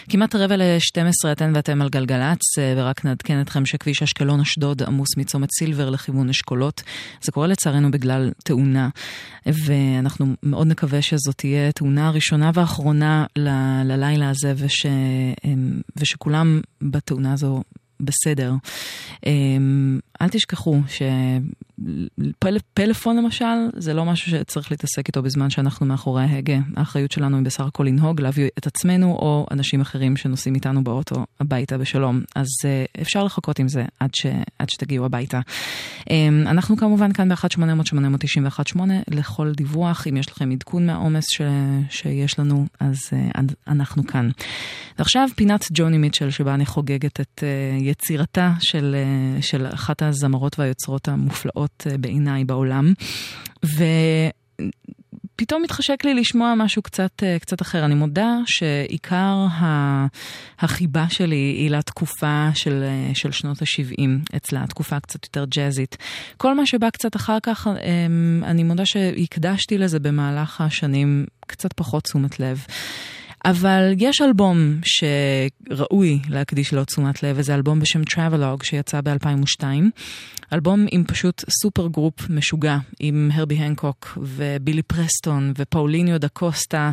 כמעט 0.08 0.34
רבע 0.34 0.56
ל-12 0.56 1.32
אתן 1.32 1.52
ואתם 1.54 1.82
על 1.82 1.88
גלגלצ, 1.88 2.40
ורק 2.76 3.04
נעדכן 3.04 3.40
אתכם 3.40 3.66
שכביש 3.66 4.02
אשקלון 4.02 4.40
אשדוד 4.40 4.82
עמוס 4.82 5.16
מצומת 5.16 5.48
סילבר 5.58 5.90
לכיוון 5.90 6.28
אשכולות. 6.28 6.82
זה 7.22 7.32
קורה 7.32 7.46
לצערנו 7.46 7.90
בגלל 7.90 8.30
תאונה, 8.44 8.88
ואנחנו 9.46 10.34
מאוד 10.42 10.66
נקווה 10.66 11.02
שזאת 11.02 11.34
תהיה 11.36 11.72
תאונה 11.72 12.08
הראשונה 12.08 12.50
והאחרונה 12.54 13.24
ל- 13.36 13.82
ללילה 13.84 14.30
הזה, 14.30 14.52
וש, 14.56 14.86
ושכולם 15.96 16.60
בתאונה 16.82 17.32
הזו 17.42 17.62
בסדר. 18.00 18.52
אל 20.20 20.28
תשכחו 20.30 20.80
שפלאפון 21.80 23.16
למשל 23.16 23.44
זה 23.76 23.94
לא 23.94 24.04
משהו 24.04 24.30
שצריך 24.30 24.70
להתעסק 24.70 25.08
איתו 25.08 25.22
בזמן 25.22 25.50
שאנחנו 25.50 25.86
מאחורי 25.86 26.22
ההגה. 26.22 26.58
האחריות 26.76 27.12
שלנו 27.12 27.36
היא 27.36 27.44
בסך 27.44 27.64
הכל 27.64 27.84
לנהוג, 27.84 28.20
להביא 28.20 28.48
את 28.58 28.66
עצמנו 28.66 29.12
או 29.12 29.46
אנשים 29.50 29.80
אחרים 29.80 30.16
שנוסעים 30.16 30.54
איתנו 30.54 30.84
באוטו 30.84 31.26
הביתה 31.40 31.78
בשלום. 31.78 32.20
אז 32.36 32.46
אפשר 33.02 33.24
לחכות 33.24 33.58
עם 33.58 33.68
זה 33.68 33.84
עד, 34.00 34.14
ש, 34.14 34.26
עד 34.58 34.70
שתגיעו 34.70 35.04
הביתה. 35.04 35.40
אנחנו 36.46 36.76
כמובן 36.76 37.12
כאן 37.12 37.28
ב-1-800-891-8 37.28 38.80
לכל 39.10 39.52
דיווח, 39.52 40.06
אם 40.06 40.16
יש 40.16 40.30
לכם 40.30 40.50
עדכון 40.50 40.86
מהעומס 40.86 41.24
ש, 41.30 41.40
שיש 41.90 42.38
לנו, 42.38 42.66
אז 42.80 42.98
אנחנו 43.68 44.06
כאן. 44.06 44.30
ועכשיו 44.98 45.28
פינת 45.36 45.66
ג'וני 45.72 45.98
מיטשל 45.98 46.30
שבה 46.30 46.54
אני 46.54 46.66
חוגגת 46.66 47.20
את 47.20 47.44
יצירתה 47.80 48.52
של, 48.60 48.96
של 49.40 49.66
אחת 49.66 50.02
הזמרות 50.02 50.58
והיוצרות 50.58 51.08
המופלאות 51.08 51.69
בעיניי 52.00 52.44
בעולם. 52.44 52.92
ופתאום 55.36 55.64
התחשק 55.64 56.04
לי 56.04 56.14
לשמוע 56.14 56.54
משהו 56.56 56.82
קצת, 56.82 57.22
קצת 57.40 57.62
אחר. 57.62 57.84
אני 57.84 57.94
מודה 57.94 58.36
שעיקר 58.46 59.46
החיבה 60.58 61.06
שלי 61.08 61.36
היא 61.36 61.70
לתקופה 61.70 62.48
של, 62.54 62.84
של 63.14 63.32
שנות 63.32 63.62
ה-70 63.62 64.36
אצלה, 64.36 64.66
תקופה 64.66 65.00
קצת 65.00 65.24
יותר 65.24 65.44
ג'אזית. 65.44 65.96
כל 66.36 66.54
מה 66.54 66.66
שבא 66.66 66.90
קצת 66.90 67.16
אחר 67.16 67.38
כך, 67.42 67.66
אני 68.44 68.62
מודה 68.62 68.86
שהקדשתי 68.86 69.78
לזה 69.78 69.98
במהלך 69.98 70.60
השנים 70.60 71.26
קצת 71.46 71.72
פחות 71.72 72.04
תשומת 72.04 72.40
לב. 72.40 72.64
אבל 73.44 73.94
יש 73.98 74.20
אלבום 74.20 74.58
שראוי 74.84 76.20
להקדיש 76.28 76.74
לו 76.74 76.84
תשומת 76.84 77.22
לב, 77.22 77.36
וזה 77.38 77.54
אלבום 77.54 77.80
בשם 77.80 78.00
Travelogue 78.02 78.64
שיצא 78.64 79.00
ב-2002. 79.00 79.64
אלבום 80.52 80.86
עם 80.90 81.04
פשוט 81.04 81.44
supergroup 81.50 82.30
משוגע, 82.30 82.78
עם 83.00 83.30
הרבי 83.34 83.54
הנקוק 83.54 84.18
ובילי 84.22 84.82
פרסטון 84.82 85.52
ופאוליניו 85.58 86.20
דה 86.20 86.28
קוסטה 86.28 86.90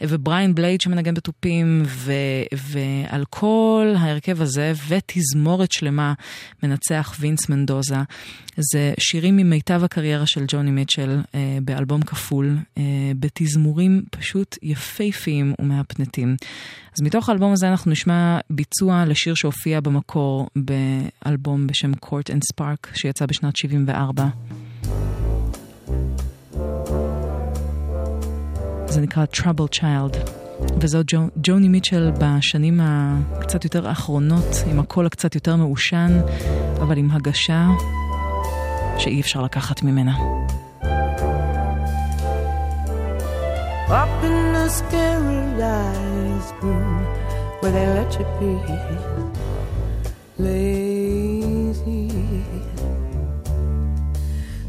ובריין 0.00 0.54
בלייד 0.54 0.80
שמנגן 0.80 1.14
בתופים, 1.14 1.82
ו- 1.86 2.12
ועל 2.52 3.24
כל 3.30 3.94
ההרכב 3.96 4.42
הזה 4.42 4.72
ותזמורת 4.88 5.72
שלמה 5.72 6.12
מנצח 6.62 7.16
וינס 7.20 7.48
מנדוזה. 7.48 7.96
זה 8.56 8.94
שירים 8.98 9.36
ממיטב 9.36 9.84
הקריירה 9.84 10.26
של 10.26 10.44
ג'וני 10.48 10.70
מיטשל 10.70 11.20
אה, 11.34 11.58
באלבום 11.62 12.02
כפול, 12.02 12.56
אה, 12.78 12.82
בתזמורים 13.20 14.02
פשוט 14.10 14.58
יפהפיים 14.62 15.54
ומהפנטים. 15.58 16.36
אז 16.96 17.02
מתוך 17.02 17.28
האלבום 17.28 17.52
הזה 17.52 17.68
אנחנו 17.68 17.90
נשמע 17.90 18.38
ביצוע 18.50 19.04
לשיר 19.04 19.34
שהופיע 19.34 19.80
במקור 19.80 20.48
באלבום 20.56 21.66
בשם 21.66 21.92
Court 21.92 22.30
and 22.30 22.40
Spark, 22.54 22.88
שיצא 22.94 23.26
בשנת 23.26 23.56
74. 23.56 24.28
זה 28.88 29.00
נקרא 29.00 29.24
Trouble 29.34 29.76
Child. 29.78 30.30
וזו 30.80 30.98
ג'ו, 31.06 31.18
ג'וני 31.36 31.68
מיטשל 31.68 32.10
בשנים 32.18 32.80
הקצת 32.82 33.64
יותר 33.64 33.88
האחרונות, 33.88 34.64
עם 34.70 34.78
הקול 34.78 35.06
הקצת 35.06 35.34
יותר 35.34 35.56
מעושן, 35.56 36.20
אבל 36.76 36.98
עם 36.98 37.10
הגשה 37.10 37.66
שאי 38.98 39.20
אפשר 39.20 39.42
לקחת 39.42 39.82
ממנה. 39.82 40.12
Up 43.88 44.24
in 44.24 44.52
the 44.54 44.68
room 46.62 47.04
where 47.60 47.70
they 47.70 47.86
let 47.86 48.10
you 48.18 48.26
be 48.40 48.52
lazy. 50.38 52.10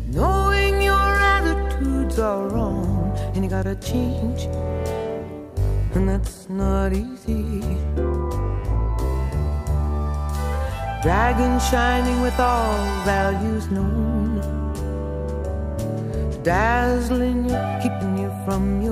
Knowing 0.07 0.81
your 0.81 1.11
attitudes 1.33 2.19
are 2.19 2.47
wrong 2.49 3.11
and 3.33 3.43
you 3.43 3.49
gotta 3.49 3.75
change, 3.77 4.43
and 5.95 6.07
that's 6.07 6.47
not 6.49 6.93
easy. 6.93 7.61
Dragon 11.01 11.59
shining 11.59 12.21
with 12.21 12.39
all 12.39 12.77
values 13.03 13.67
known, 13.71 14.41
dazzling 16.43 17.49
you, 17.49 17.57
keeping 17.81 18.17
you 18.17 18.31
from 18.45 18.82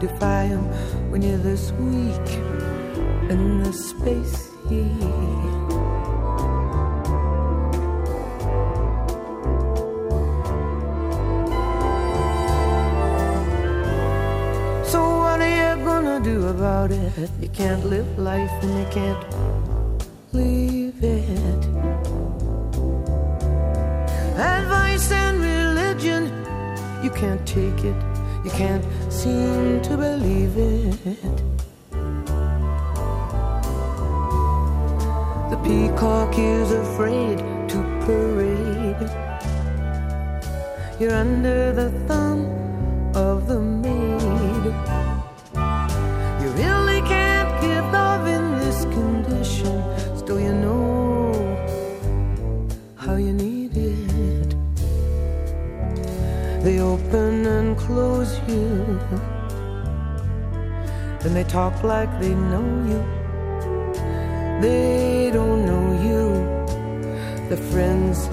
defy 0.00 0.44
him 0.44 0.64
when 1.10 1.22
you're 1.22 1.38
this 1.38 1.72
weak 1.72 2.28
what 15.20 15.40
are 15.40 15.76
you 15.76 15.84
gonna 15.84 16.20
do 16.20 16.48
about 16.48 16.90
it? 16.90 17.30
You 17.40 17.48
can't 17.48 17.84
live 17.86 18.18
life 18.18 18.50
and 18.62 18.78
you 18.80 18.86
can't 18.90 19.24
leave 20.32 21.02
it. 21.02 21.64
Advice 24.36 25.12
and 25.12 25.40
religion, 25.40 26.22
you 27.02 27.10
can't 27.10 27.46
take 27.46 27.84
it, 27.84 27.96
you 28.44 28.50
can't 28.50 28.84
seem 29.12 29.82
to 29.82 29.96
believe 29.98 30.56
it. 30.56 31.16
The 35.50 35.58
peacock 35.62 36.38
is 36.38 36.72
afraid 36.72 37.38
to 37.68 37.78
parade. 38.06 39.10
You're 40.98 41.14
under 41.14 41.72
the 41.72 41.90
thumb 42.08 42.46
of 43.14 43.46
the 43.46 43.60
open 57.70 57.76
and 57.76 57.78
close 57.78 58.38
you. 58.48 58.98
Then 61.20 61.34
they 61.34 61.44
talk 61.44 61.82
like 61.82 62.10
they 62.20 62.34
know 62.34 62.64
you. 62.88 63.04
They 64.60 65.30
don't 65.32 65.64
know 65.66 65.92
you. 66.02 66.44
They're 67.48 67.70
friends 67.70 68.28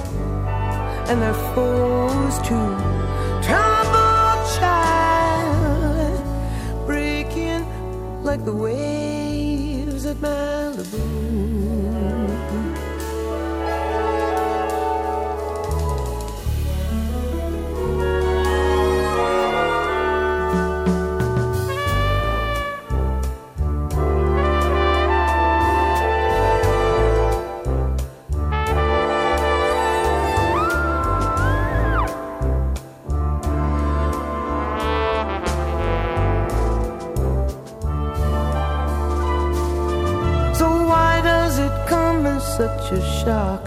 and 1.09 1.21
they're 1.21 1.33
foes 1.55 2.37
too. 2.47 2.75
Troubled 3.43 4.41
child, 4.59 6.21
breaking 6.85 7.65
like 8.23 8.43
the 8.45 8.53
waves 8.53 10.05
at 10.05 10.17
Malibu. 10.17 11.36
Such 42.87 42.99
a 42.99 43.01
shock 43.23 43.63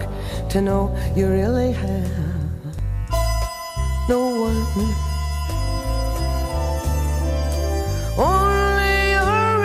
to 0.49 0.61
know 0.61 0.95
you 1.15 1.27
really 1.27 1.71
have 1.71 2.11
no 4.09 4.19
one? 4.47 4.61
Only 8.17 9.13
a 9.13 9.15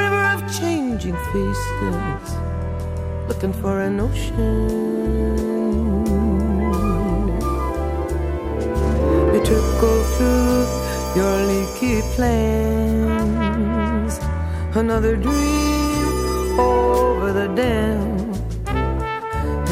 river 0.01 0.25
of 0.35 0.41
changing 0.59 1.17
faces 1.33 2.29
looking 3.29 3.53
for 3.53 3.81
an 3.81 4.01
ocean. 4.01 4.67
They 9.33 9.41
trickle 9.45 10.03
through 10.17 10.67
your 11.17 11.37
leaky 11.51 11.97
plans. 12.15 14.15
Another 14.75 15.17
dream 15.17 16.61
over 16.61 17.33
the 17.33 17.49
dam. 17.55 18.06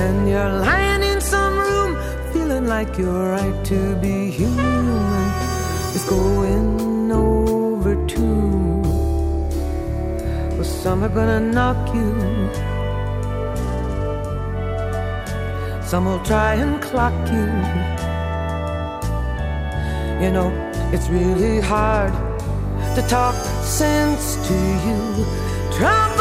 And 0.04 0.28
you're 0.28 0.54
lying 0.68 1.02
in 1.02 1.18
some 1.18 1.54
room, 1.58 1.90
feeling 2.30 2.66
like 2.66 2.98
your 2.98 3.30
right 3.36 3.64
to 3.64 3.96
be 3.96 4.30
human 4.30 5.32
is 5.96 6.04
going 6.06 7.10
over 7.10 7.94
too. 8.06 8.82
Well, 10.56 10.64
some 10.82 11.04
are 11.04 11.08
gonna 11.08 11.40
knock 11.40 11.82
you. 11.94 12.12
Some 15.90 16.04
will 16.04 16.22
try 16.32 16.56
and 16.56 16.82
clock 16.82 17.16
you. 17.36 17.48
You 20.22 20.30
know, 20.36 20.50
it's 20.92 21.08
really 21.08 21.60
hard 21.60 22.12
to 22.94 23.00
talk 23.08 23.36
sense 23.62 24.36
to 24.48 24.56
you. 24.86 25.00
Troubled 25.78 26.13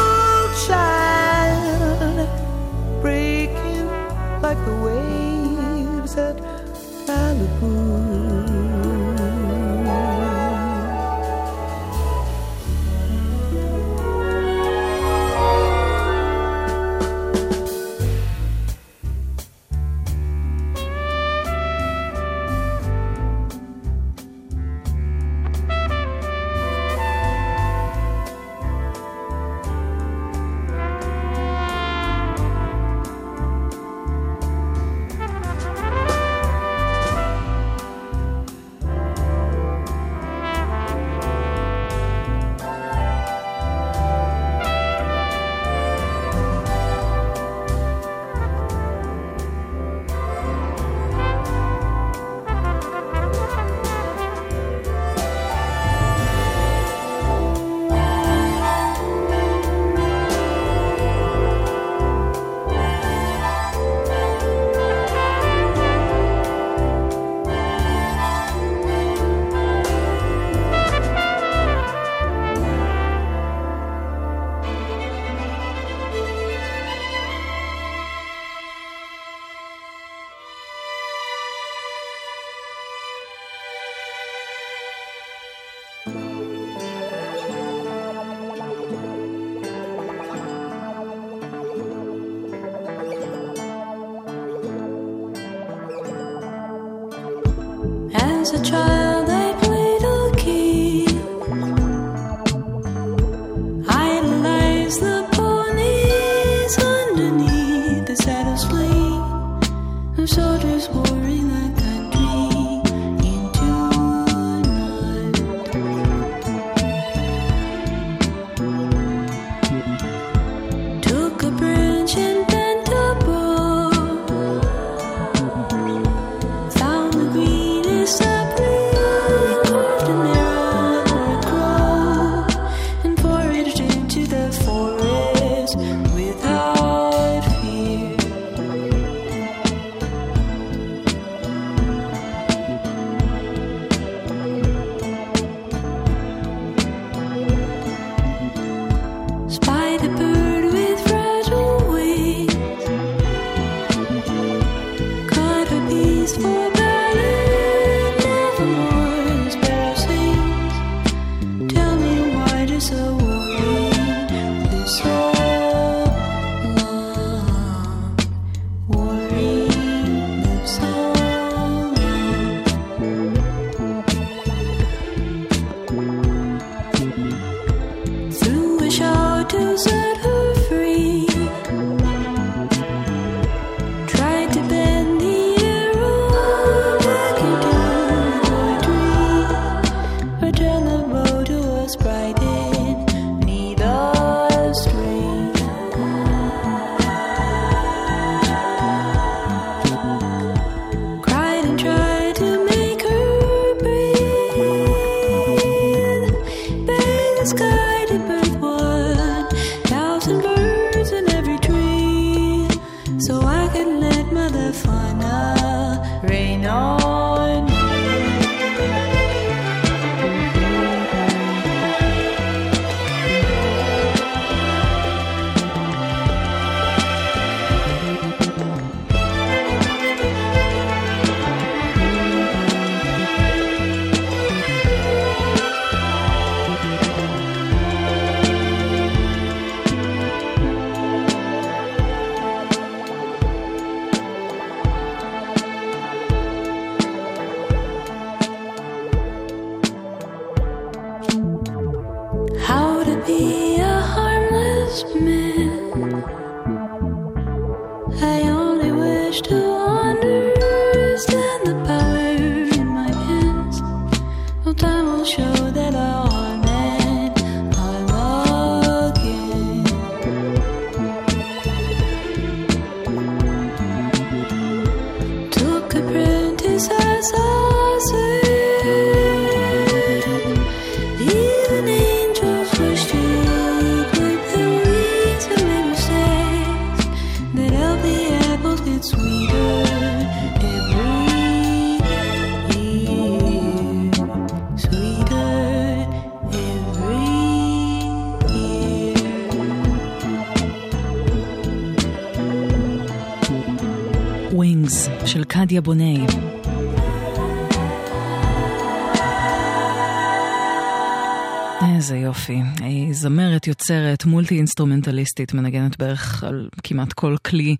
יופי. 312.34 312.62
היא 312.82 313.14
זמרת, 313.14 313.68
יוצרת, 313.68 314.26
מולטי 314.26 314.58
אינסטרומנטליסטית, 314.58 315.54
מנגנת 315.54 315.98
בערך 316.00 316.44
על 316.44 316.70
כמעט 316.84 317.14
כל 317.14 317.36
כלי, 317.46 317.76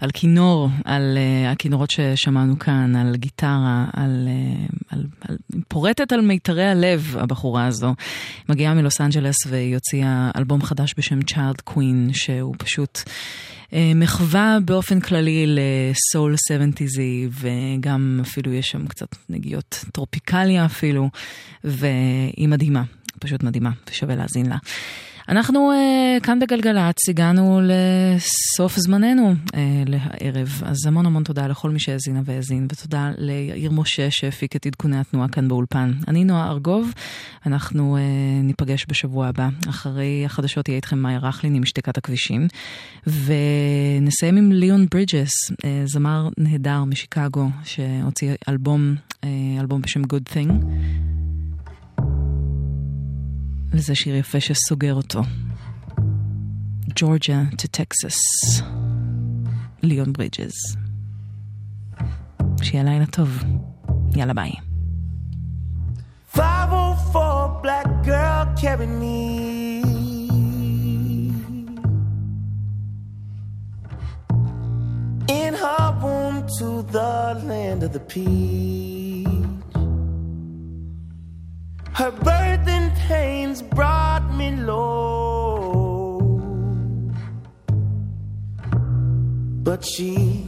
על 0.00 0.10
כינור, 0.10 0.68
על 0.84 1.18
uh, 1.18 1.52
הכינורות 1.52 1.90
ששמענו 1.90 2.58
כאן, 2.58 2.96
על 2.96 3.16
גיטרה, 3.16 3.84
על, 3.92 4.28
uh, 4.28 4.94
על, 4.94 5.04
על... 5.20 5.36
פורטת 5.68 6.12
על 6.12 6.20
מיתרי 6.20 6.64
הלב, 6.64 7.16
הבחורה 7.18 7.66
הזו. 7.66 7.94
מגיעה 8.48 8.74
מלוס 8.74 9.00
אנג'לס 9.00 9.36
והיא 9.46 9.74
הוציאה 9.74 10.30
אלבום 10.36 10.62
חדש 10.62 10.94
בשם 10.98 11.18
Child 11.20 11.72
Queen, 11.72 12.12
שהוא 12.12 12.54
פשוט... 12.58 13.00
אה, 13.72 13.92
מחווה 13.94 14.58
באופן 14.64 15.00
כללי 15.00 15.44
לסול 15.46 16.34
70'זי, 16.34 17.28
וגם 17.30 18.20
אפילו 18.22 18.52
יש 18.52 18.66
שם 18.66 18.86
קצת 18.86 19.16
נגיעות 19.28 19.84
טרופיקליה 19.92 20.64
אפילו, 20.64 21.10
והיא 21.64 22.48
מדהימה, 22.48 22.82
פשוט 23.20 23.42
מדהימה, 23.42 23.70
ושווה 23.90 24.16
להאזין 24.16 24.46
לה. 24.46 24.56
אנחנו 25.28 25.72
uh, 25.72 26.20
כאן 26.24 26.38
בגלגלצ 26.38 27.08
הגענו 27.08 27.60
לסוף 27.62 28.76
זמננו 28.76 29.34
uh, 29.46 29.56
לערב, 29.86 30.62
אז 30.64 30.86
המון 30.86 31.06
המון 31.06 31.24
תודה 31.24 31.46
לכל 31.46 31.70
מי 31.70 31.78
שהאזינה 31.78 32.20
והאזין, 32.24 32.66
ותודה 32.72 33.10
ליאיר 33.18 33.70
משה 33.70 34.10
שהפיק 34.10 34.56
את 34.56 34.66
עדכוני 34.66 35.00
התנועה 35.00 35.28
כאן 35.28 35.48
באולפן. 35.48 35.92
אני 36.08 36.24
נועה 36.24 36.50
ארגוב, 36.50 36.92
אנחנו 37.46 37.96
uh, 37.96 38.00
ניפגש 38.44 38.86
בשבוע 38.88 39.26
הבא, 39.26 39.48
אחרי 39.68 40.22
החדשות 40.24 40.68
יהיה 40.68 40.76
איתכם 40.76 40.98
מאיה 40.98 41.18
רכלין 41.18 41.54
עם 41.54 41.64
שתיקת 41.64 41.98
הכבישים, 41.98 42.48
ונסיים 43.06 44.36
עם 44.36 44.52
ליאון 44.52 44.86
ברידג'ס, 44.90 45.32
uh, 45.50 45.56
זמר 45.84 46.28
נהדר 46.38 46.84
משיקגו, 46.84 47.48
שהוציא 47.64 48.32
אלבום, 48.48 48.94
uh, 49.10 49.26
אלבום 49.60 49.82
בשם 49.82 50.02
Good 50.02 50.34
Thing. 50.34 50.52
וזה 53.76 53.94
שיר 53.94 54.16
יפה 54.16 54.40
שסוגר 54.40 54.94
אותו. 54.94 55.22
ג'ורג'ה 56.94 57.42
to 57.52 57.68
טקסס. 57.70 58.18
ליאון 59.82 60.12
ברידג'ס. 60.12 60.76
שיהיה 62.62 62.84
לילה 62.84 63.06
טוב. 63.06 63.44
יאללה 64.16 64.34
ביי. 64.34 64.52
504 66.32 67.60
black 67.62 67.88
girl 68.06 68.46
carry 68.60 68.86
me. 69.00 69.20
In 75.40 75.52
her 75.62 75.88
room 76.02 76.36
to 76.58 76.68
the 76.96 77.14
land 77.48 77.82
of 77.86 77.92
the 77.96 78.00
peach. 78.00 79.05
Her 81.96 82.12
birthing 82.12 82.94
pains 83.08 83.62
brought 83.62 84.30
me 84.34 84.50
low. 84.50 86.20
But 89.62 89.82
she 89.82 90.46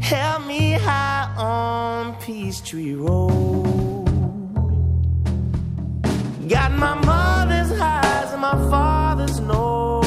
held 0.00 0.48
me 0.48 0.72
high 0.72 1.32
on 1.36 2.16
Peachtree 2.16 2.94
Road. 2.94 4.04
Got 6.48 6.72
my 6.72 6.96
mother's 7.06 7.70
highs 7.78 8.32
and 8.32 8.42
my 8.42 8.58
father's 8.68 9.38
nose. 9.38 10.04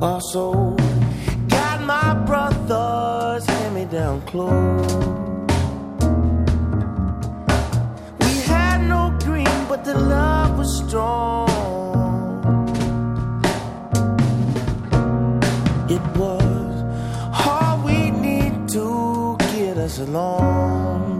Also, 0.00 0.76
got 1.48 1.82
my 1.82 2.14
brother's 2.24 3.44
hand 3.46 3.74
me 3.74 3.84
down 3.86 4.20
clothes. 4.26 5.25
but 9.76 9.84
the 9.84 9.98
love 9.98 10.58
was 10.58 10.78
strong. 10.78 11.48
It 15.90 16.04
was 16.16 16.74
all 17.46 17.84
we 17.84 18.10
need 18.10 18.68
to 18.70 19.36
get 19.52 19.76
us 19.76 19.98
along. 19.98 21.15